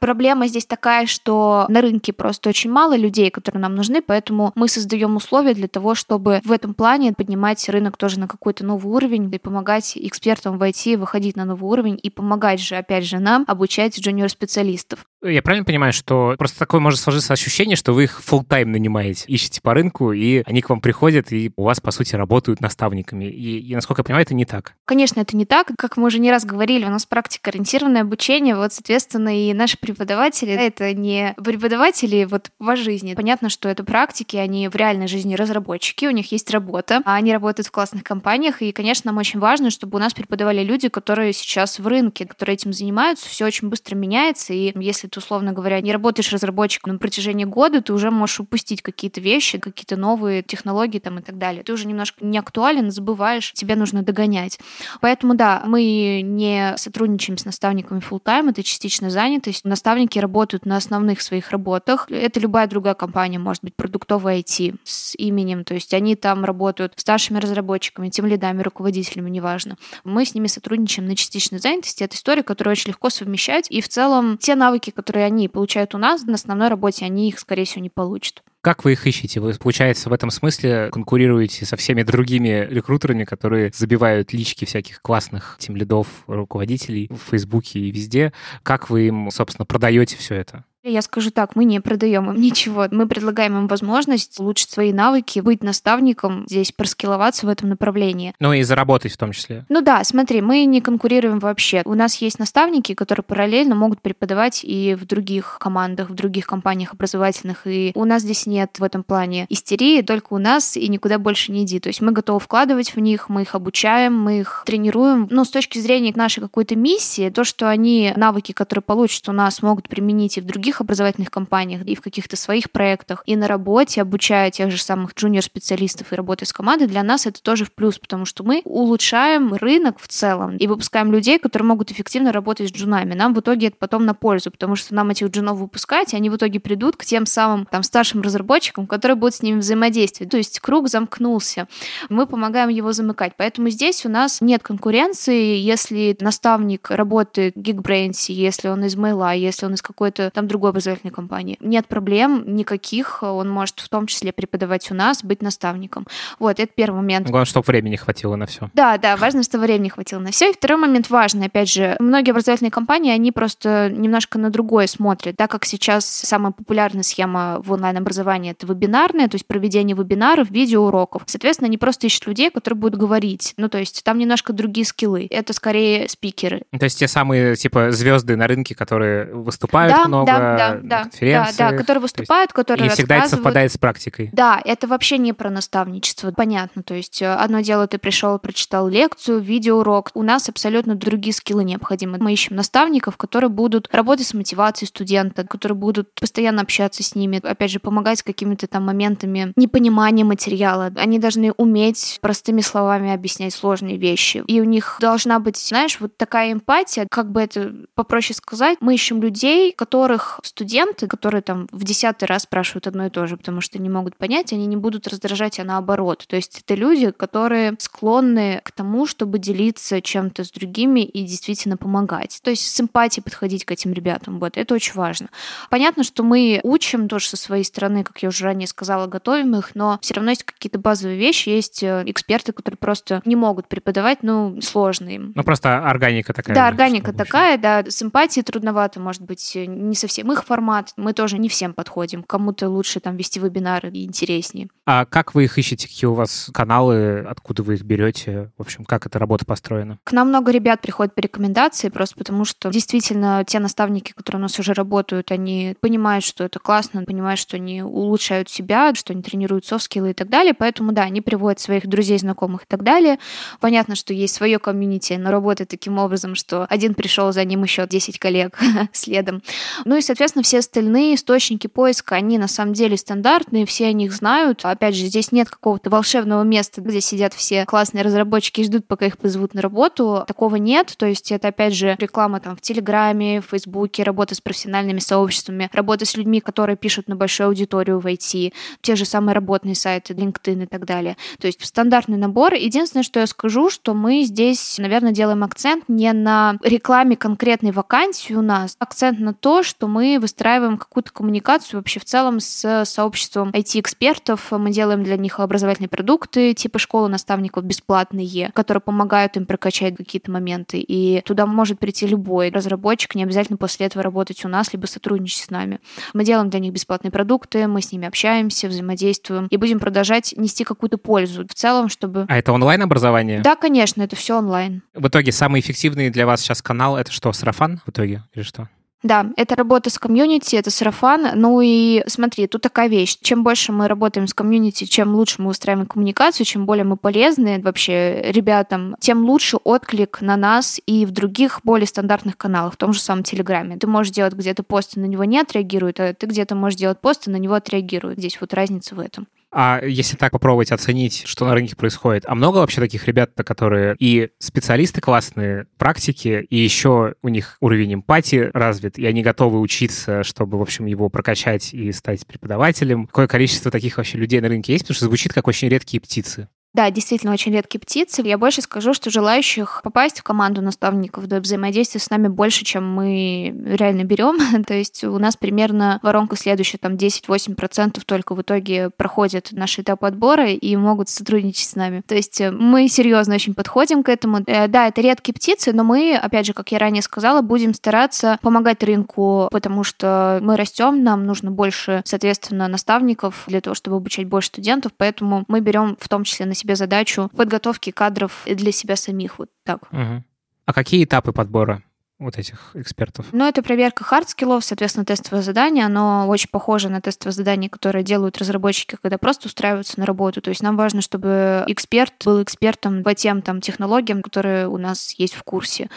[0.00, 4.68] Проблема здесь такая, что на рынке просто очень мало людей, которые нам нужны, поэтому мы
[4.68, 9.32] создаем условия для того, чтобы в этом плане поднимать рынок тоже на какой-то новый уровень
[9.32, 13.44] и помогать экспертам в IT выходить на новый уровень и помогать же, опять же, нам
[13.46, 15.06] обучать джуниор-специалистов.
[15.24, 19.24] Я правильно понимаю, что просто такое может сложиться ощущение, что вы их full тайм нанимаете,
[19.28, 23.26] ищете по рынку, и они к вам приходят, и у вас, по сути, работают наставниками.
[23.26, 24.74] И, и насколько я понимаю, это не так.
[24.84, 25.70] Конечно, это не так.
[25.78, 30.52] Как мы уже не раз говорили, у нас практика-ориентированное обучение, вот, соответственно, и наши преподаватели,
[30.52, 33.14] это не преподаватели вот по жизни.
[33.14, 37.32] Понятно, что это практики, они в реальной жизни разработчики, у них есть работа, а они
[37.32, 41.32] работают в классных компаниях, и, конечно, нам очень важно, чтобы у нас преподавали люди, которые
[41.32, 45.80] сейчас в рынке, которые этим занимаются, все очень быстро меняется, и если ты, условно говоря,
[45.80, 50.98] не работаешь разработчиком на протяжении года, ты уже можешь упустить какие-то вещи, какие-то новые технологии
[50.98, 51.62] там и так далее.
[51.62, 54.58] Ты уже немножко не актуален, забываешь, тебе нужно догонять.
[55.00, 59.64] Поэтому, да, мы не сотрудничаем с наставниками full time это частичная занятость.
[59.64, 62.06] Наставники работают на основных своих работах.
[62.10, 66.94] Это любая другая компания, может быть, продуктовая IT с именем, то есть они там работают
[66.96, 69.76] старшими разработчиками, тем лидами, руководителями, неважно.
[70.04, 72.02] Мы с ними сотрудничаем на частичной занятости.
[72.02, 73.66] Это история, которую очень легко совмещать.
[73.70, 77.40] И в целом те навыки, которые они получают у нас, на основной работе они их,
[77.40, 78.42] скорее всего, не получат.
[78.60, 79.40] Как вы их ищете?
[79.40, 85.56] Вы, получается, в этом смысле конкурируете со всеми другими рекрутерами, которые забивают лички всяких классных
[85.58, 88.32] тем лидов, руководителей в Фейсбуке и везде.
[88.62, 90.64] Как вы им, собственно, продаете все это?
[90.84, 92.86] Я скажу так, мы не продаем им ничего.
[92.90, 98.34] Мы предлагаем им возможность улучшить свои навыки, быть наставником, здесь проскиловаться в этом направлении.
[98.40, 99.64] Ну и заработать в том числе.
[99.68, 101.82] Ну да, смотри, мы не конкурируем вообще.
[101.84, 106.94] У нас есть наставники, которые параллельно могут преподавать и в других командах, в других компаниях
[106.94, 107.64] образовательных.
[107.66, 111.52] И у нас здесь нет в этом плане истерии, только у нас и никуда больше
[111.52, 111.78] не иди.
[111.78, 115.28] То есть мы готовы вкладывать в них, мы их обучаем, мы их тренируем.
[115.30, 119.62] Но с точки зрения нашей какой-то миссии, то, что они навыки, которые получат у нас,
[119.62, 123.46] могут применить и в других других образовательных компаниях, и в каких-то своих проектах, и на
[123.46, 127.72] работе, обучая тех же самых джуниор-специалистов и работая с командой, для нас это тоже в
[127.72, 132.70] плюс, потому что мы улучшаем рынок в целом и выпускаем людей, которые могут эффективно работать
[132.70, 133.14] с джунами.
[133.14, 136.30] Нам в итоге это потом на пользу, потому что нам этих джунов выпускать, и они
[136.30, 140.30] в итоге придут к тем самым там старшим разработчикам, которые будут с ними взаимодействовать.
[140.30, 141.68] То есть круг замкнулся.
[142.08, 143.32] Мы помогаем его замыкать.
[143.36, 145.56] Поэтому здесь у нас нет конкуренции.
[145.56, 150.61] Если наставник работает в Geekbrains, если он из Mail, если он из какой-то там другой
[150.62, 151.56] другой образовательной компании.
[151.60, 156.06] Нет проблем никаких, он может в том числе преподавать у нас, быть наставником.
[156.38, 157.26] Вот, это первый момент.
[157.26, 158.70] Главное, чтобы времени хватило на все.
[158.72, 160.50] Да, да, важно, чтобы времени хватило на все.
[160.50, 165.36] И второй момент важный, опять же, многие образовательные компании, они просто немножко на другое смотрят,
[165.36, 171.22] так как сейчас самая популярная схема в онлайн-образовании это вебинарная, то есть проведение вебинаров, видеоуроков.
[171.26, 173.54] Соответственно, они просто ищут людей, которые будут говорить.
[173.56, 175.26] Ну, то есть там немножко другие скиллы.
[175.28, 176.62] Это скорее спикеры.
[176.70, 181.04] То есть те самые, типа, звезды на рынке, которые выступают да, много, да, да, да.
[181.20, 184.30] Да, да, которые выступают, есть, которые И всегда это совпадает с практикой.
[184.32, 186.82] Да, это вообще не про наставничество, понятно.
[186.82, 190.10] То есть э, одно дело, ты пришел, прочитал лекцию, видеоурок.
[190.14, 192.18] У нас абсолютно другие скиллы необходимы.
[192.20, 197.40] Мы ищем наставников, которые будут работать с мотивацией студента, которые будут постоянно общаться с ними,
[197.42, 200.92] опять же, помогать с какими-то там моментами непонимания материала.
[200.96, 204.42] Они должны уметь простыми словами объяснять сложные вещи.
[204.46, 208.78] И у них должна быть, знаешь, вот такая эмпатия, как бы это попроще сказать.
[208.80, 213.36] Мы ищем людей, которых студенты, которые там в десятый раз спрашивают одно и то же,
[213.36, 216.24] потому что не могут понять, они не будут раздражать, а наоборот.
[216.28, 221.76] То есть это люди, которые склонны к тому, чтобы делиться чем-то с другими и действительно
[221.76, 222.40] помогать.
[222.42, 224.38] То есть с эмпатией подходить к этим ребятам.
[224.38, 225.28] Вот, это очень важно.
[225.70, 229.74] Понятно, что мы учим тоже со своей стороны, как я уже ранее сказала, готовим их,
[229.74, 234.22] но все равно есть какие-то базовые вещи, есть э, эксперты, которые просто не могут преподавать,
[234.22, 235.32] ну, сложно им.
[235.34, 236.54] Ну, просто органика такая.
[236.54, 240.92] Да, органика такая, да, с эмпатией трудновато, может быть, не совсем их формат.
[240.96, 242.22] Мы тоже не всем подходим.
[242.22, 244.68] Кому-то лучше там вести вебинары и интереснее.
[244.84, 245.86] А как вы их ищете?
[245.86, 247.20] Какие у вас каналы?
[247.20, 248.50] Откуда вы их берете?
[248.58, 249.98] В общем, как эта работа построена?
[250.04, 254.42] К нам много ребят приходят по рекомендации, просто потому что действительно те наставники, которые у
[254.42, 259.22] нас уже работают, они понимают, что это классно, понимают, что они улучшают себя, что они
[259.22, 260.54] тренируют софт-скиллы и так далее.
[260.54, 263.18] Поэтому, да, они приводят своих друзей, знакомых и так далее.
[263.60, 267.86] Понятно, что есть свое комьюнити, но работает таким образом, что один пришел, за ним еще
[267.86, 268.58] 10 коллег
[268.92, 269.42] следом.
[269.84, 274.12] Ну и, соответственно, все остальные источники поиска, они на самом деле стандартные, все о них
[274.12, 274.64] знают.
[274.64, 279.06] Опять же, здесь нет какого-то волшебного места, где сидят все классные разработчики и ждут, пока
[279.06, 280.24] их позовут на работу.
[280.26, 280.94] Такого нет.
[280.96, 285.70] То есть это, опять же, реклама там в Телеграме, в Фейсбуке, работа с профессиональными сообществами,
[285.72, 290.14] работа с людьми, которые пишут на большую аудиторию в IT, те же самые работные сайты,
[290.14, 291.16] LinkedIn и так далее.
[291.38, 292.54] То есть стандартный набор.
[292.54, 298.34] Единственное, что я скажу, что мы здесь, наверное, делаем акцент не на рекламе конкретной вакансии
[298.34, 303.50] у нас, акцент на то, что мы выстраиваем какую-то коммуникацию вообще в целом с сообществом
[303.50, 304.50] IT-экспертов.
[304.52, 310.30] Мы делаем для них образовательные продукты, типа школы наставников бесплатные, которые помогают им прокачать какие-то
[310.30, 310.78] моменты.
[310.78, 315.44] И туда может прийти любой разработчик, не обязательно после этого работать у нас, либо сотрудничать
[315.44, 315.80] с нами.
[316.14, 320.64] Мы делаем для них бесплатные продукты, мы с ними общаемся, взаимодействуем и будем продолжать нести
[320.64, 322.26] какую-то пользу в целом, чтобы...
[322.28, 323.40] А это онлайн-образование?
[323.40, 324.82] Да, конечно, это все онлайн.
[324.94, 328.68] В итоге самый эффективный для вас сейчас канал— это что, сарафан в итоге или что?
[329.02, 331.30] Да, это работа с комьюнити, это сарафан.
[331.34, 333.18] Ну и смотри, тут такая вещь.
[333.20, 337.60] Чем больше мы работаем с комьюнити, чем лучше мы устраиваем коммуникацию, чем более мы полезны
[337.60, 342.92] вообще ребятам, тем лучше отклик на нас и в других более стандартных каналах, в том
[342.92, 343.76] же самом Телеграме.
[343.76, 347.30] Ты можешь делать где-то посты, на него не отреагируют, а ты где-то можешь делать посты,
[347.30, 348.18] на него отреагируют.
[348.18, 349.26] Здесь вот разница в этом.
[349.54, 353.94] А если так попробовать оценить, что на рынке происходит, а много вообще таких ребят, которые
[353.98, 360.22] и специалисты классные, практики, и еще у них уровень эмпатии развит, и они готовы учиться,
[360.24, 363.06] чтобы, в общем, его прокачать и стать преподавателем.
[363.06, 364.84] Какое количество таких вообще людей на рынке есть?
[364.84, 366.48] Потому что звучит как очень редкие птицы.
[366.74, 368.22] Да, действительно, очень редкие птицы.
[368.24, 372.90] Я больше скажу, что желающих попасть в команду наставников до взаимодействия с нами больше, чем
[372.90, 374.38] мы реально берем.
[374.64, 380.02] То есть у нас примерно воронка следующая, там 10-8% только в итоге проходят наш этап
[380.04, 382.02] отбора и могут сотрудничать с нами.
[382.06, 384.38] То есть э, мы серьезно очень подходим к этому.
[384.46, 388.38] Э, да, это редкие птицы, но мы, опять же, как я ранее сказала, будем стараться
[388.40, 394.26] помогать рынку, потому что мы растем, нам нужно больше, соответственно, наставников для того, чтобы обучать
[394.26, 398.96] больше студентов, поэтому мы берем в том числе на себе задачу подготовки кадров для себя
[398.96, 399.38] самих.
[399.38, 399.82] Вот так.
[399.92, 400.24] Угу.
[400.64, 401.82] А какие этапы подбора?
[402.22, 403.26] Вот этих экспертов?
[403.32, 405.86] Ну, это проверка хард-скиллов, соответственно, тестовое задание.
[405.86, 410.40] Оно очень похоже на тестовое задание, которое делают разработчики, когда просто устраиваются на работу.
[410.40, 415.14] То есть нам важно, чтобы эксперт был экспертом по тем там, технологиям, которые у нас
[415.18, 415.90] есть в курсе.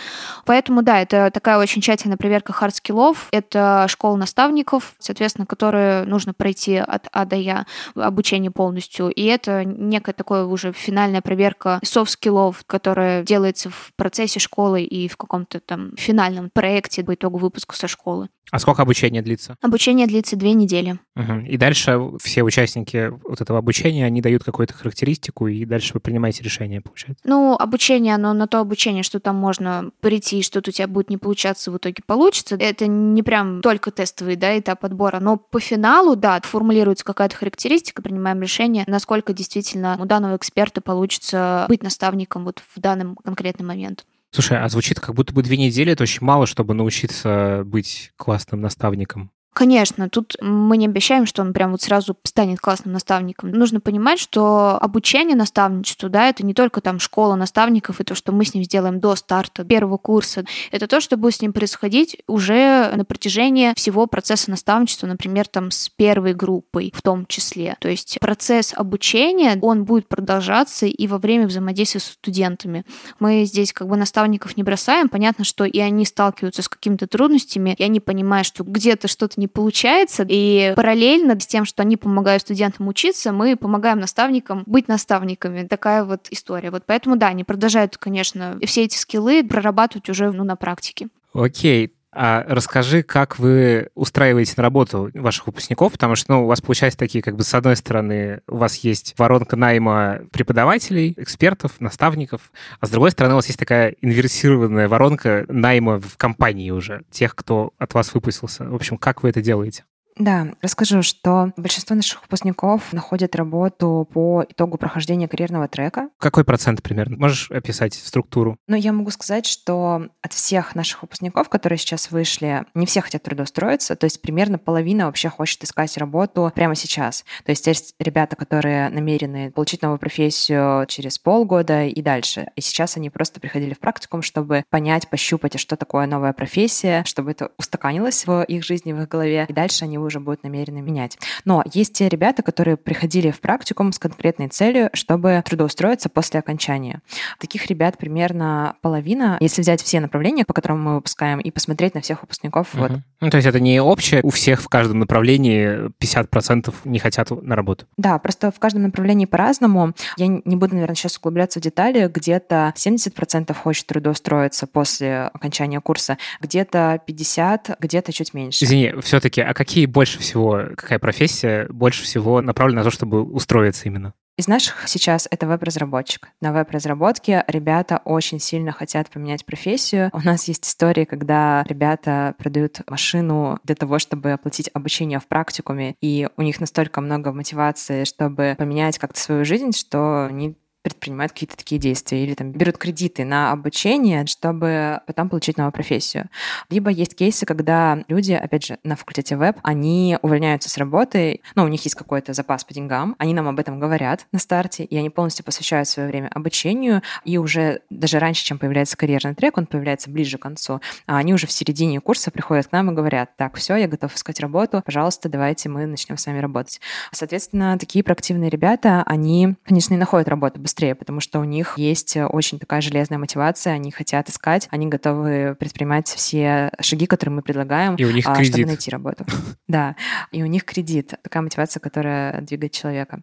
[0.46, 3.28] Поэтому, да, это такая очень тщательная проверка хард-скиллов.
[3.32, 9.10] Это школа наставников, соответственно, которые нужно пройти от А до Я, обучение полностью.
[9.10, 15.18] И это некая такая уже финальная проверка софт-скиллов, которая делается в процессе школы и в
[15.18, 18.30] каком-то там финальном финальном проекте по итогу выпуска со школы.
[18.52, 19.58] А сколько обучение длится?
[19.62, 21.00] Обучение длится две недели.
[21.16, 21.48] Угу.
[21.48, 26.44] И дальше все участники вот этого обучения, они дают какую-то характеристику, и дальше вы принимаете
[26.44, 27.22] решение, получается?
[27.28, 31.18] Ну, обучение, оно на то обучение, что там можно прийти, что-то у тебя будет не
[31.18, 32.56] получаться, в итоге получится.
[32.56, 38.02] Это не прям только тестовый да, этап отбора, но по финалу, да, формулируется какая-то характеристика,
[38.02, 44.06] принимаем решение, насколько действительно у данного эксперта получится быть наставником вот в данный конкретный момент.
[44.36, 48.60] Слушай, а звучит как будто бы две недели это очень мало, чтобы научиться быть классным
[48.60, 49.32] наставником.
[49.56, 53.52] Конечно, тут мы не обещаем, что он прям вот сразу станет классным наставником.
[53.52, 58.34] Нужно понимать, что обучение наставничеству, да, это не только там школа наставников и то, что
[58.34, 60.44] мы с ним сделаем до старта первого курса.
[60.72, 65.72] Это то, что будет с ним происходить уже на протяжении всего процесса наставничества, например, там
[65.72, 67.78] с первой группой в том числе.
[67.80, 72.84] То есть процесс обучения, он будет продолжаться и во время взаимодействия с студентами.
[73.22, 75.08] Мы здесь как бы наставников не бросаем.
[75.08, 79.45] Понятно, что и они сталкиваются с какими-то трудностями, и они понимают, что где-то что-то не
[79.46, 80.26] не получается.
[80.28, 85.68] И параллельно с тем, что они помогают студентам учиться, мы помогаем наставникам быть наставниками.
[85.68, 86.72] Такая вот история.
[86.72, 91.10] Вот поэтому, да, они продолжают, конечно, все эти скиллы прорабатывать уже ну, на практике.
[91.34, 96.62] Окей, а расскажи, как вы устраиваете на работу ваших выпускников, потому что, ну, у вас
[96.62, 102.52] получается такие, как бы, с одной стороны, у вас есть воронка найма преподавателей, экспертов, наставников,
[102.80, 107.36] а с другой стороны, у вас есть такая инверсированная воронка найма в компании уже, тех,
[107.36, 108.64] кто от вас выпустился.
[108.64, 109.84] В общем, как вы это делаете?
[110.18, 116.10] Да, расскажу, что большинство наших выпускников находят работу по итогу прохождения карьерного трека.
[116.18, 117.18] Какой процент примерно?
[117.18, 118.58] Можешь описать структуру?
[118.68, 123.24] Ну, я могу сказать, что от всех наших выпускников, которые сейчас вышли, не все хотят
[123.24, 127.26] трудоустроиться, то есть примерно половина вообще хочет искать работу прямо сейчас.
[127.44, 132.48] То есть есть ребята, которые намерены получить новую профессию через полгода и дальше.
[132.56, 137.32] И сейчас они просто приходили в практикум, чтобы понять, пощупать, что такое новая профессия, чтобы
[137.32, 139.46] это устаканилось в их жизни, в их голове.
[139.50, 141.18] И дальше они уже будут намерены менять.
[141.44, 147.02] Но есть те ребята, которые приходили в практикум с конкретной целью, чтобы трудоустроиться после окончания.
[147.40, 152.02] Таких ребят примерно половина, если взять все направления, по которым мы выпускаем, и посмотреть на
[152.02, 152.74] всех выпускников.
[152.74, 152.82] Угу.
[152.82, 152.92] Вот.
[153.22, 157.56] Ну, то есть это не общее, у всех в каждом направлении 50% не хотят на
[157.56, 157.86] работу.
[157.98, 159.94] Да, просто в каждом направлении по-разному.
[160.18, 162.10] Я не буду, наверное, сейчас углубляться в детали.
[162.14, 168.64] Где-то 70% хочет трудоустроиться после окончания курса, где-то 50%, где-то чуть меньше.
[168.64, 173.86] Извини, все-таки, а какие больше всего, какая профессия больше всего направлена на то, чтобы устроиться
[173.86, 174.14] именно?
[174.38, 176.28] Из наших сейчас это веб-разработчик.
[176.42, 180.10] На веб-разработке ребята очень сильно хотят поменять профессию.
[180.12, 185.96] У нас есть истории, когда ребята продают машину для того, чтобы оплатить обучение в практикуме,
[186.02, 191.58] и у них настолько много мотивации, чтобы поменять как-то свою жизнь, что они предпринимают какие-то
[191.58, 196.30] такие действия или там берут кредиты на обучение, чтобы потом получить новую профессию.
[196.70, 201.64] Либо есть кейсы, когда люди, опять же, на факультете веб, они увольняются с работы, ну,
[201.64, 204.96] у них есть какой-то запас по деньгам, они нам об этом говорят на старте, и
[204.96, 209.66] они полностью посвящают свое время обучению, и уже даже раньше, чем появляется карьерный трек, он
[209.66, 213.36] появляется ближе к концу, а они уже в середине курса приходят к нам и говорят,
[213.38, 216.80] так, все, я готов искать работу, пожалуйста, давайте мы начнем с вами работать.
[217.12, 221.76] Соответственно, такие проактивные ребята, они, конечно, и находят работу быстрее, быстрее, потому что у них
[221.78, 227.38] есть э, очень такая железная мотивация, они хотят искать, они готовы предпринимать все шаги, которые
[227.38, 228.54] мы предлагаем, и у них а, кредит.
[228.54, 229.26] чтобы найти работу.
[229.68, 229.96] Да,
[230.32, 233.22] и у них кредит, такая мотивация, которая двигает человека.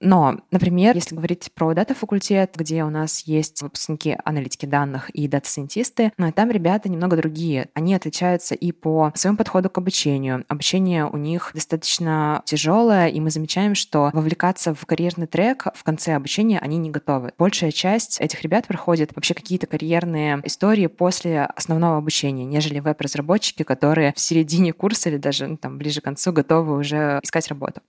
[0.00, 6.12] Но, например, если говорить про дата-факультет, где у нас есть выпускники аналитики данных и дата-сайентисты,
[6.18, 7.68] но там ребята немного другие.
[7.74, 10.44] Они отличаются и по своему подходу к обучению.
[10.48, 16.14] Обучение у них достаточно тяжелое, и мы замечаем, что вовлекаться в карьерный трек в конце
[16.14, 17.32] обучения они не готовы.
[17.38, 24.12] Большая часть этих ребят проходит вообще какие-то карьерные истории после основного обучения, нежели веб-разработчики, которые
[24.14, 27.80] в середине курса или даже ну, там, ближе к концу готовы уже искать работу.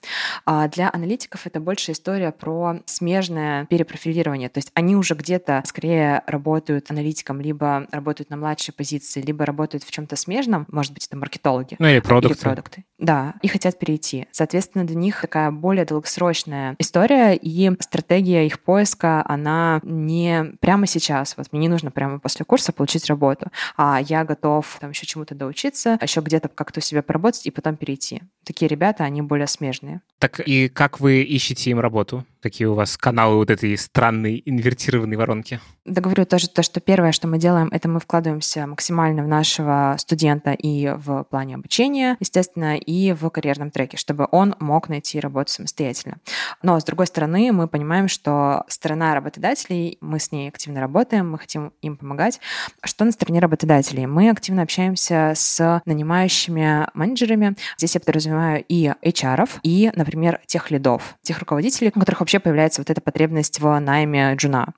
[0.46, 4.50] А для аналитиков это больше история про смежное перепрофилирование.
[4.50, 9.84] То есть они уже где-то скорее работают аналитиком, либо работают на младшей позиции, либо работают
[9.84, 11.76] в чем-то смежном, может быть, это маркетологи.
[11.80, 12.38] Ну или продукты.
[12.38, 12.86] Или продукты.
[13.04, 14.28] Да, и хотят перейти.
[14.32, 21.36] Соответственно, для них такая более долгосрочная история, и стратегия их поиска она не прямо сейчас.
[21.36, 25.36] Вот мне не нужно прямо после курса получить работу, а я готов там еще чему-то
[25.36, 28.22] доучиться, еще где-то как-то у себя поработать и потом перейти.
[28.46, 30.00] Такие ребята, они более смежные.
[30.24, 32.24] Так и как вы ищете им работу?
[32.42, 35.60] Какие у вас каналы вот этой странной инвертированной воронки?
[35.86, 39.96] Да говорю тоже то, что первое, что мы делаем, это мы вкладываемся максимально в нашего
[39.98, 45.52] студента и в плане обучения, естественно, и в карьерном треке, чтобы он мог найти работу
[45.52, 46.18] самостоятельно.
[46.62, 51.38] Но, с другой стороны, мы понимаем, что сторона работодателей, мы с ней активно работаем, мы
[51.38, 52.40] хотим им помогать.
[52.82, 54.06] Что на стороне работодателей?
[54.06, 57.56] Мы активно общаемся с нанимающими менеджерами.
[57.78, 62.40] Здесь я подразумеваю и HR, и, например, например, тех лидов, тех руководителей, у которых вообще
[62.40, 64.74] появляется вот эта потребность в найме джуна.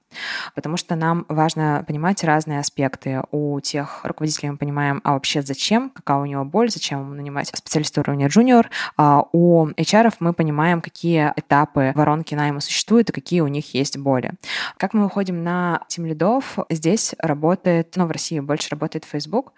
[0.55, 3.21] Потому что нам важно понимать разные аспекты.
[3.31, 7.49] У тех руководителей мы понимаем, а вообще зачем, какая у него боль, зачем ему нанимать
[7.53, 8.69] специалиста уровня джуниор.
[8.95, 13.97] А у HR мы понимаем, какие этапы воронки найма существуют и какие у них есть
[13.97, 14.31] боли.
[14.77, 19.51] Как мы выходим на тим лидов, здесь работает, ну, в России больше работает Facebook,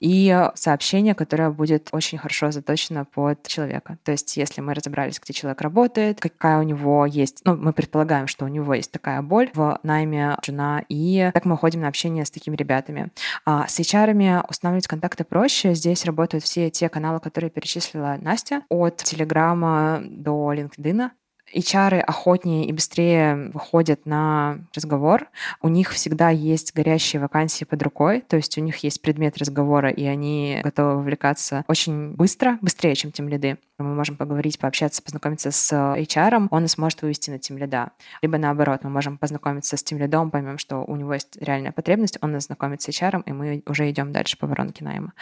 [0.00, 3.96] и сообщение, которое будет очень хорошо заточено под человека.
[4.02, 8.26] То есть, если мы разобрались, где человек работает, какая у него есть, ну, мы предполагаем,
[8.26, 12.24] что у него есть такая боль в найме жена, и так мы уходим на общение
[12.24, 13.10] с такими ребятами.
[13.44, 15.74] А с HR устанавливать контакты проще.
[15.74, 21.10] Здесь работают все те каналы, которые перечислила Настя, от Телеграма до LinkedIn.
[21.54, 25.28] HR охотнее и быстрее выходят на разговор.
[25.62, 29.90] У них всегда есть горящие вакансии под рукой, то есть у них есть предмет разговора,
[29.90, 33.58] и они готовы вовлекаться очень быстро, быстрее, чем тем лиды.
[33.82, 37.90] Мы можем поговорить, пообщаться, познакомиться с HR, он нас может вывести на тем лида.
[38.22, 42.18] Либо наоборот, мы можем познакомиться с тем лидом, поймем, что у него есть реальная потребность,
[42.20, 45.12] он нас знакомит с HR, и мы уже идем дальше по воронке найма.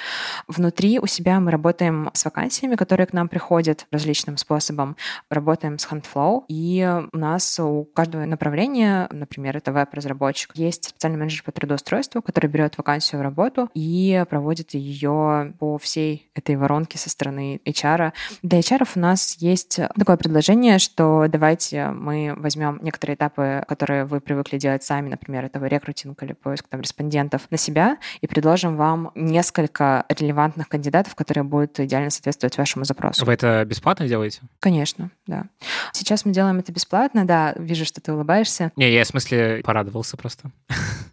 [0.46, 4.96] Внутри у себя мы работаем с вакансиями, которые к нам приходят различным способом.
[5.30, 11.18] Работаем с Handflow, Flow, и у нас у каждого направления, например, это веб-разработчик, есть специальный
[11.18, 16.98] менеджер по трудоустройству, который берет вакансию в работу и проводит ее по всей этой воронке
[16.98, 18.12] со стороны HR.
[18.48, 24.20] Для HR у нас есть такое предложение, что давайте мы возьмем некоторые этапы, которые вы
[24.20, 29.12] привыкли делать сами, например, это рекрутинг или поиск там, респондентов на себя, и предложим вам
[29.14, 33.26] несколько релевантных кандидатов, которые будут идеально соответствовать вашему запросу.
[33.26, 34.40] Вы это бесплатно делаете?
[34.60, 35.44] Конечно, да.
[35.92, 38.72] Сейчас мы делаем это бесплатно, да, вижу, что ты улыбаешься.
[38.76, 40.50] Не, я в смысле порадовался просто.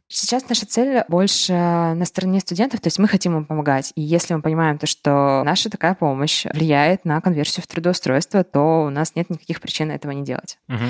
[0.08, 3.92] Сейчас наша цель больше на стороне студентов, то есть мы хотим им помогать.
[3.96, 8.84] И если мы понимаем то, что наша такая помощь влияет на конверсию в трудоустройство, то
[8.86, 10.60] у нас нет никаких причин этого не делать.
[10.70, 10.86] Угу.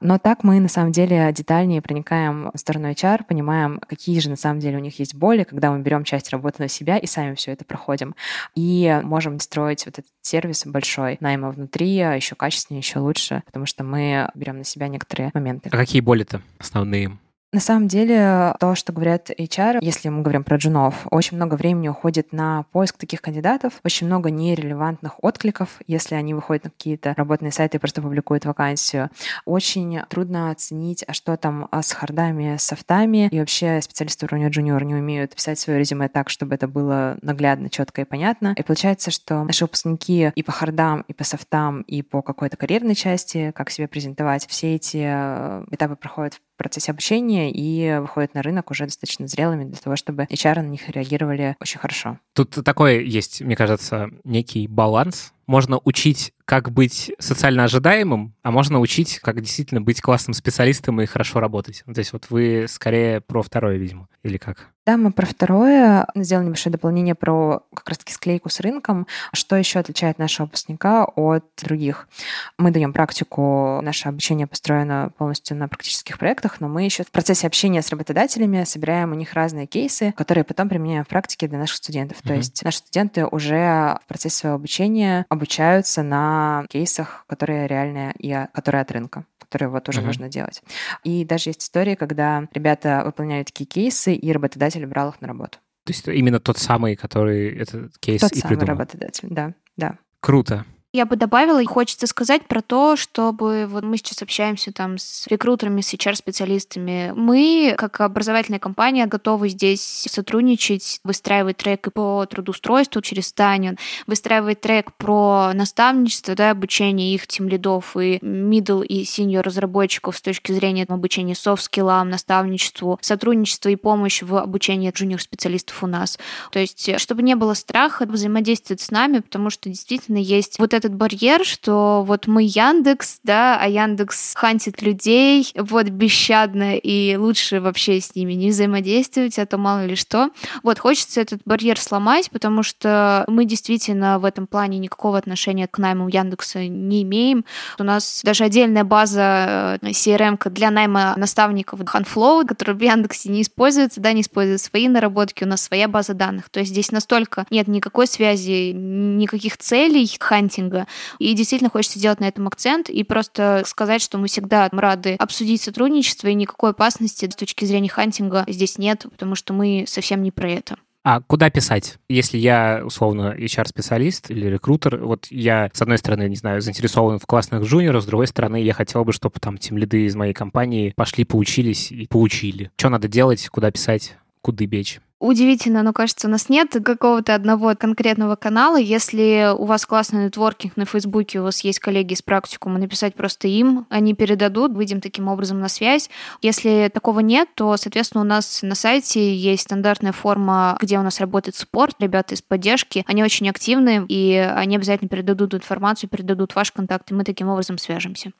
[0.00, 4.36] Но так мы на самом деле детальнее проникаем в сторону HR, понимаем, какие же на
[4.36, 7.36] самом деле у них есть боли, когда мы берем часть работы на себя и сами
[7.36, 8.16] все это проходим.
[8.56, 13.84] И можем строить вот этот сервис большой найма внутри еще качественнее, еще лучше, потому что
[13.84, 15.68] мы берем на себя некоторые моменты.
[15.72, 17.16] А какие боли-то основные?
[17.56, 21.88] На самом деле, то, что говорят HR, если мы говорим про джунов, очень много времени
[21.88, 27.52] уходит на поиск таких кандидатов, очень много нерелевантных откликов, если они выходят на какие-то работные
[27.52, 29.08] сайты и просто публикуют вакансию.
[29.46, 34.94] Очень трудно оценить, а что там с хардами, софтами, и вообще специалисты уровня джуниор не
[34.94, 38.52] умеют писать свое резюме так, чтобы это было наглядно, четко и понятно.
[38.54, 42.94] И получается, что наши выпускники и по хардам, и по софтам, и по какой-то карьерной
[42.94, 48.42] части, как себя презентовать, все эти э, этапы проходят в процессе обучения и выходят на
[48.42, 52.18] рынок уже достаточно зрелыми для того, чтобы HR на них реагировали очень хорошо.
[52.34, 55.32] Тут такой есть, мне кажется, некий баланс.
[55.46, 61.06] Можно учить как быть социально ожидаемым, а можно учить, как действительно быть классным специалистом и
[61.06, 61.82] хорошо работать.
[61.84, 64.68] То есть вот вы скорее про второе, видимо, или как?
[64.86, 69.08] Да, мы про второе сделали небольшое дополнение про как раз-таки склейку с рынком.
[69.32, 72.08] Что еще отличает нашего выпускника от других?
[72.56, 77.48] Мы даем практику, наше обучение построено полностью на практических проектах, но мы еще в процессе
[77.48, 81.78] общения с работодателями собираем у них разные кейсы, которые потом применяем в практике для наших
[81.78, 82.18] студентов.
[82.18, 82.28] Mm-hmm.
[82.28, 88.32] То есть наши студенты уже в процессе своего обучения обучаются на кейсах, которые реальные и
[88.52, 90.06] которые от рынка которые вот уже uh-huh.
[90.06, 90.60] можно делать.
[91.04, 95.58] И даже есть истории, когда ребята выполняли такие кейсы, и работодатель брал их на работу.
[95.84, 98.80] То есть именно тот самый, который этот кейс тот и самый придумал?
[98.80, 99.98] работодатель, да, да.
[100.18, 100.64] Круто.
[100.92, 105.82] Я бы добавила, хочется сказать про то, чтобы вот мы сейчас общаемся там с рекрутерами,
[105.82, 107.12] с HR-специалистами.
[107.14, 113.76] Мы, как образовательная компания, готовы здесь сотрудничать, выстраивать трек по трудоустройству через Таню,
[114.06, 120.22] выстраивать трек про наставничество, да, обучение их тем лидов и middle и senior разработчиков с
[120.22, 126.18] точки зрения обучения софт-скиллам, наставничеству, сотрудничество и помощь в обучении джуниор-специалистов у нас.
[126.52, 130.85] То есть, чтобы не было страха взаимодействовать с нами, потому что действительно есть вот это
[130.86, 137.60] этот барьер, что вот мы Яндекс, да, а Яндекс хантит людей вот бесщадно, и лучше
[137.60, 140.30] вообще с ними не взаимодействовать, а то мало ли что.
[140.62, 145.78] Вот, хочется этот барьер сломать, потому что мы действительно в этом плане никакого отношения к
[145.78, 147.44] найму Яндекса не имеем.
[147.78, 153.42] У нас даже отдельная база э, CRM для найма наставников Handflow, которая в Яндексе не
[153.42, 156.48] используется, да, не использует свои наработки, у нас своя база данных.
[156.50, 160.86] То есть здесь настолько нет никакой связи, никаких целей хантинга, много.
[161.18, 165.62] И действительно хочется сделать на этом акцент и просто сказать, что мы всегда рады обсудить
[165.62, 170.30] сотрудничество, и никакой опасности с точки зрения хантинга здесь нет, потому что мы совсем не
[170.30, 170.76] про это.
[171.04, 171.98] А куда писать?
[172.08, 177.26] Если я, условно, HR-специалист или рекрутер, вот я, с одной стороны, не знаю, заинтересован в
[177.26, 180.92] классных джуниорах, с другой стороны, я хотел бы, чтобы там тем лиды из моей компании
[180.96, 182.72] пошли, поучились и поучили.
[182.76, 184.98] Что надо делать, куда писать, куда бечь?
[185.18, 188.76] Удивительно, но кажется, у нас нет какого-то одного конкретного канала.
[188.76, 193.48] Если у вас классный нетворкинг на Фейсбуке, у вас есть коллеги из практикума, написать просто
[193.48, 196.10] им, они передадут, выйдем таким образом на связь.
[196.42, 201.18] Если такого нет, то, соответственно, у нас на сайте есть стандартная форма, где у нас
[201.18, 206.72] работает спорт, ребята из поддержки, они очень активны, и они обязательно передадут информацию, передадут ваш
[206.72, 208.32] контакт, и мы таким образом свяжемся.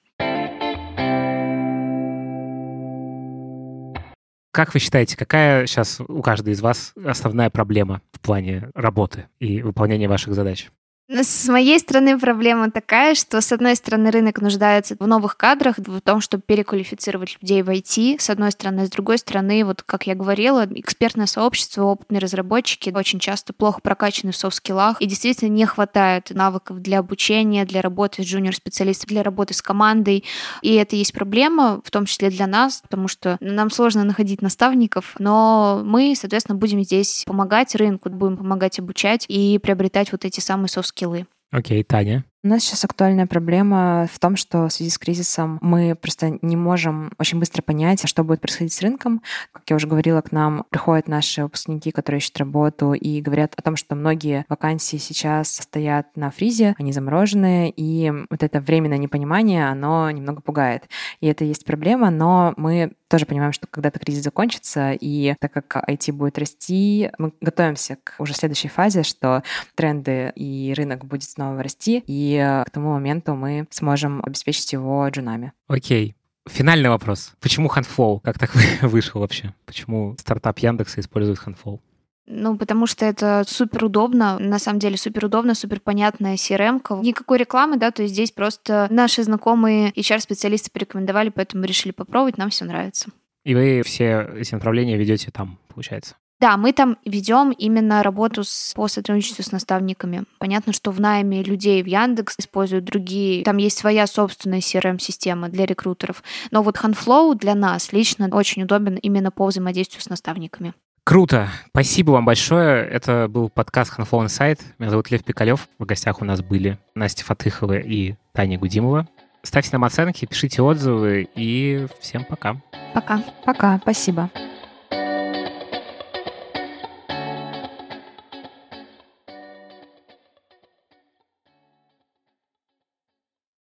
[4.57, 9.61] Как вы считаете, какая сейчас у каждой из вас основная проблема в плане работы и
[9.61, 10.71] выполнения ваших задач?
[11.09, 16.01] С моей стороны проблема такая, что, с одной стороны, рынок нуждается в новых кадрах, в
[16.01, 18.87] том, чтобы переквалифицировать людей в IT, с одной стороны.
[18.87, 24.33] С другой стороны, вот как я говорила, экспертное сообщество, опытные разработчики очень часто плохо прокачаны
[24.33, 29.55] в софт-скиллах, и действительно не хватает навыков для обучения, для работы с джуниор-специалистом, для работы
[29.55, 30.25] с командой.
[30.61, 35.15] И это есть проблема, в том числе для нас, потому что нам сложно находить наставников,
[35.21, 40.69] но мы, соответственно, будем здесь помогать рынку, будем помогать обучать и приобретать вот эти самые
[40.69, 41.27] софт скиллы.
[41.53, 42.25] Окей, Таня.
[42.43, 46.55] У нас сейчас актуальная проблема в том, что в связи с кризисом мы просто не
[46.55, 49.21] можем очень быстро понять, что будет происходить с рынком.
[49.53, 53.63] Как я уже говорила, к нам приходят наши выпускники, которые ищут работу, и говорят о
[53.63, 59.69] том, что многие вакансии сейчас стоят на фризе, они заморожены, и вот это временное непонимание,
[59.69, 60.89] оно немного пугает.
[61.21, 65.77] И это есть проблема, но мы тоже понимаем, что когда-то кризис закончится, и так как
[65.89, 69.43] IT будет расти, мы готовимся к уже следующей фазе, что
[69.75, 75.53] тренды и рынок будет снова расти, и к тому моменту мы сможем обеспечить его джунами.
[75.69, 76.17] Окей.
[76.49, 77.33] Финальный вопрос.
[77.41, 78.21] Почему Handflow?
[78.21, 79.55] Как так вышел вообще?
[79.65, 81.81] Почему стартап Яндекса использует Handflow?
[82.27, 86.83] Ну, потому что это супер удобно, на самом деле супер удобно, супер понятная CRM.
[86.83, 87.01] -ка.
[87.03, 92.51] Никакой рекламы, да, то есть здесь просто наши знакомые HR-специалисты порекомендовали, поэтому решили попробовать, нам
[92.51, 93.11] все нравится.
[93.45, 96.17] И вы все эти направления ведете там, получается?
[96.39, 100.25] Да, мы там ведем именно работу с, по сотрудничеству с наставниками.
[100.39, 103.43] Понятно, что в найме людей в Яндекс используют другие.
[103.43, 106.23] Там есть своя собственная CRM-система для рекрутеров.
[106.51, 110.75] Но вот HandFlow для нас лично очень удобен именно по взаимодействию с наставниками.
[111.07, 111.49] Круто.
[111.69, 112.85] Спасибо вам большое.
[112.85, 114.59] Это был подкаст Handflow Insight.
[114.81, 115.69] Меня зовут Лев Пикалев.
[115.79, 119.07] В гостях у нас были Настя Фатыхова и Таня Гудимова.
[119.45, 122.57] Ставьте нам оценки, пишите отзывы и всем пока.
[122.93, 123.23] Пока.
[123.45, 123.79] Пока.
[123.79, 124.31] Спасибо.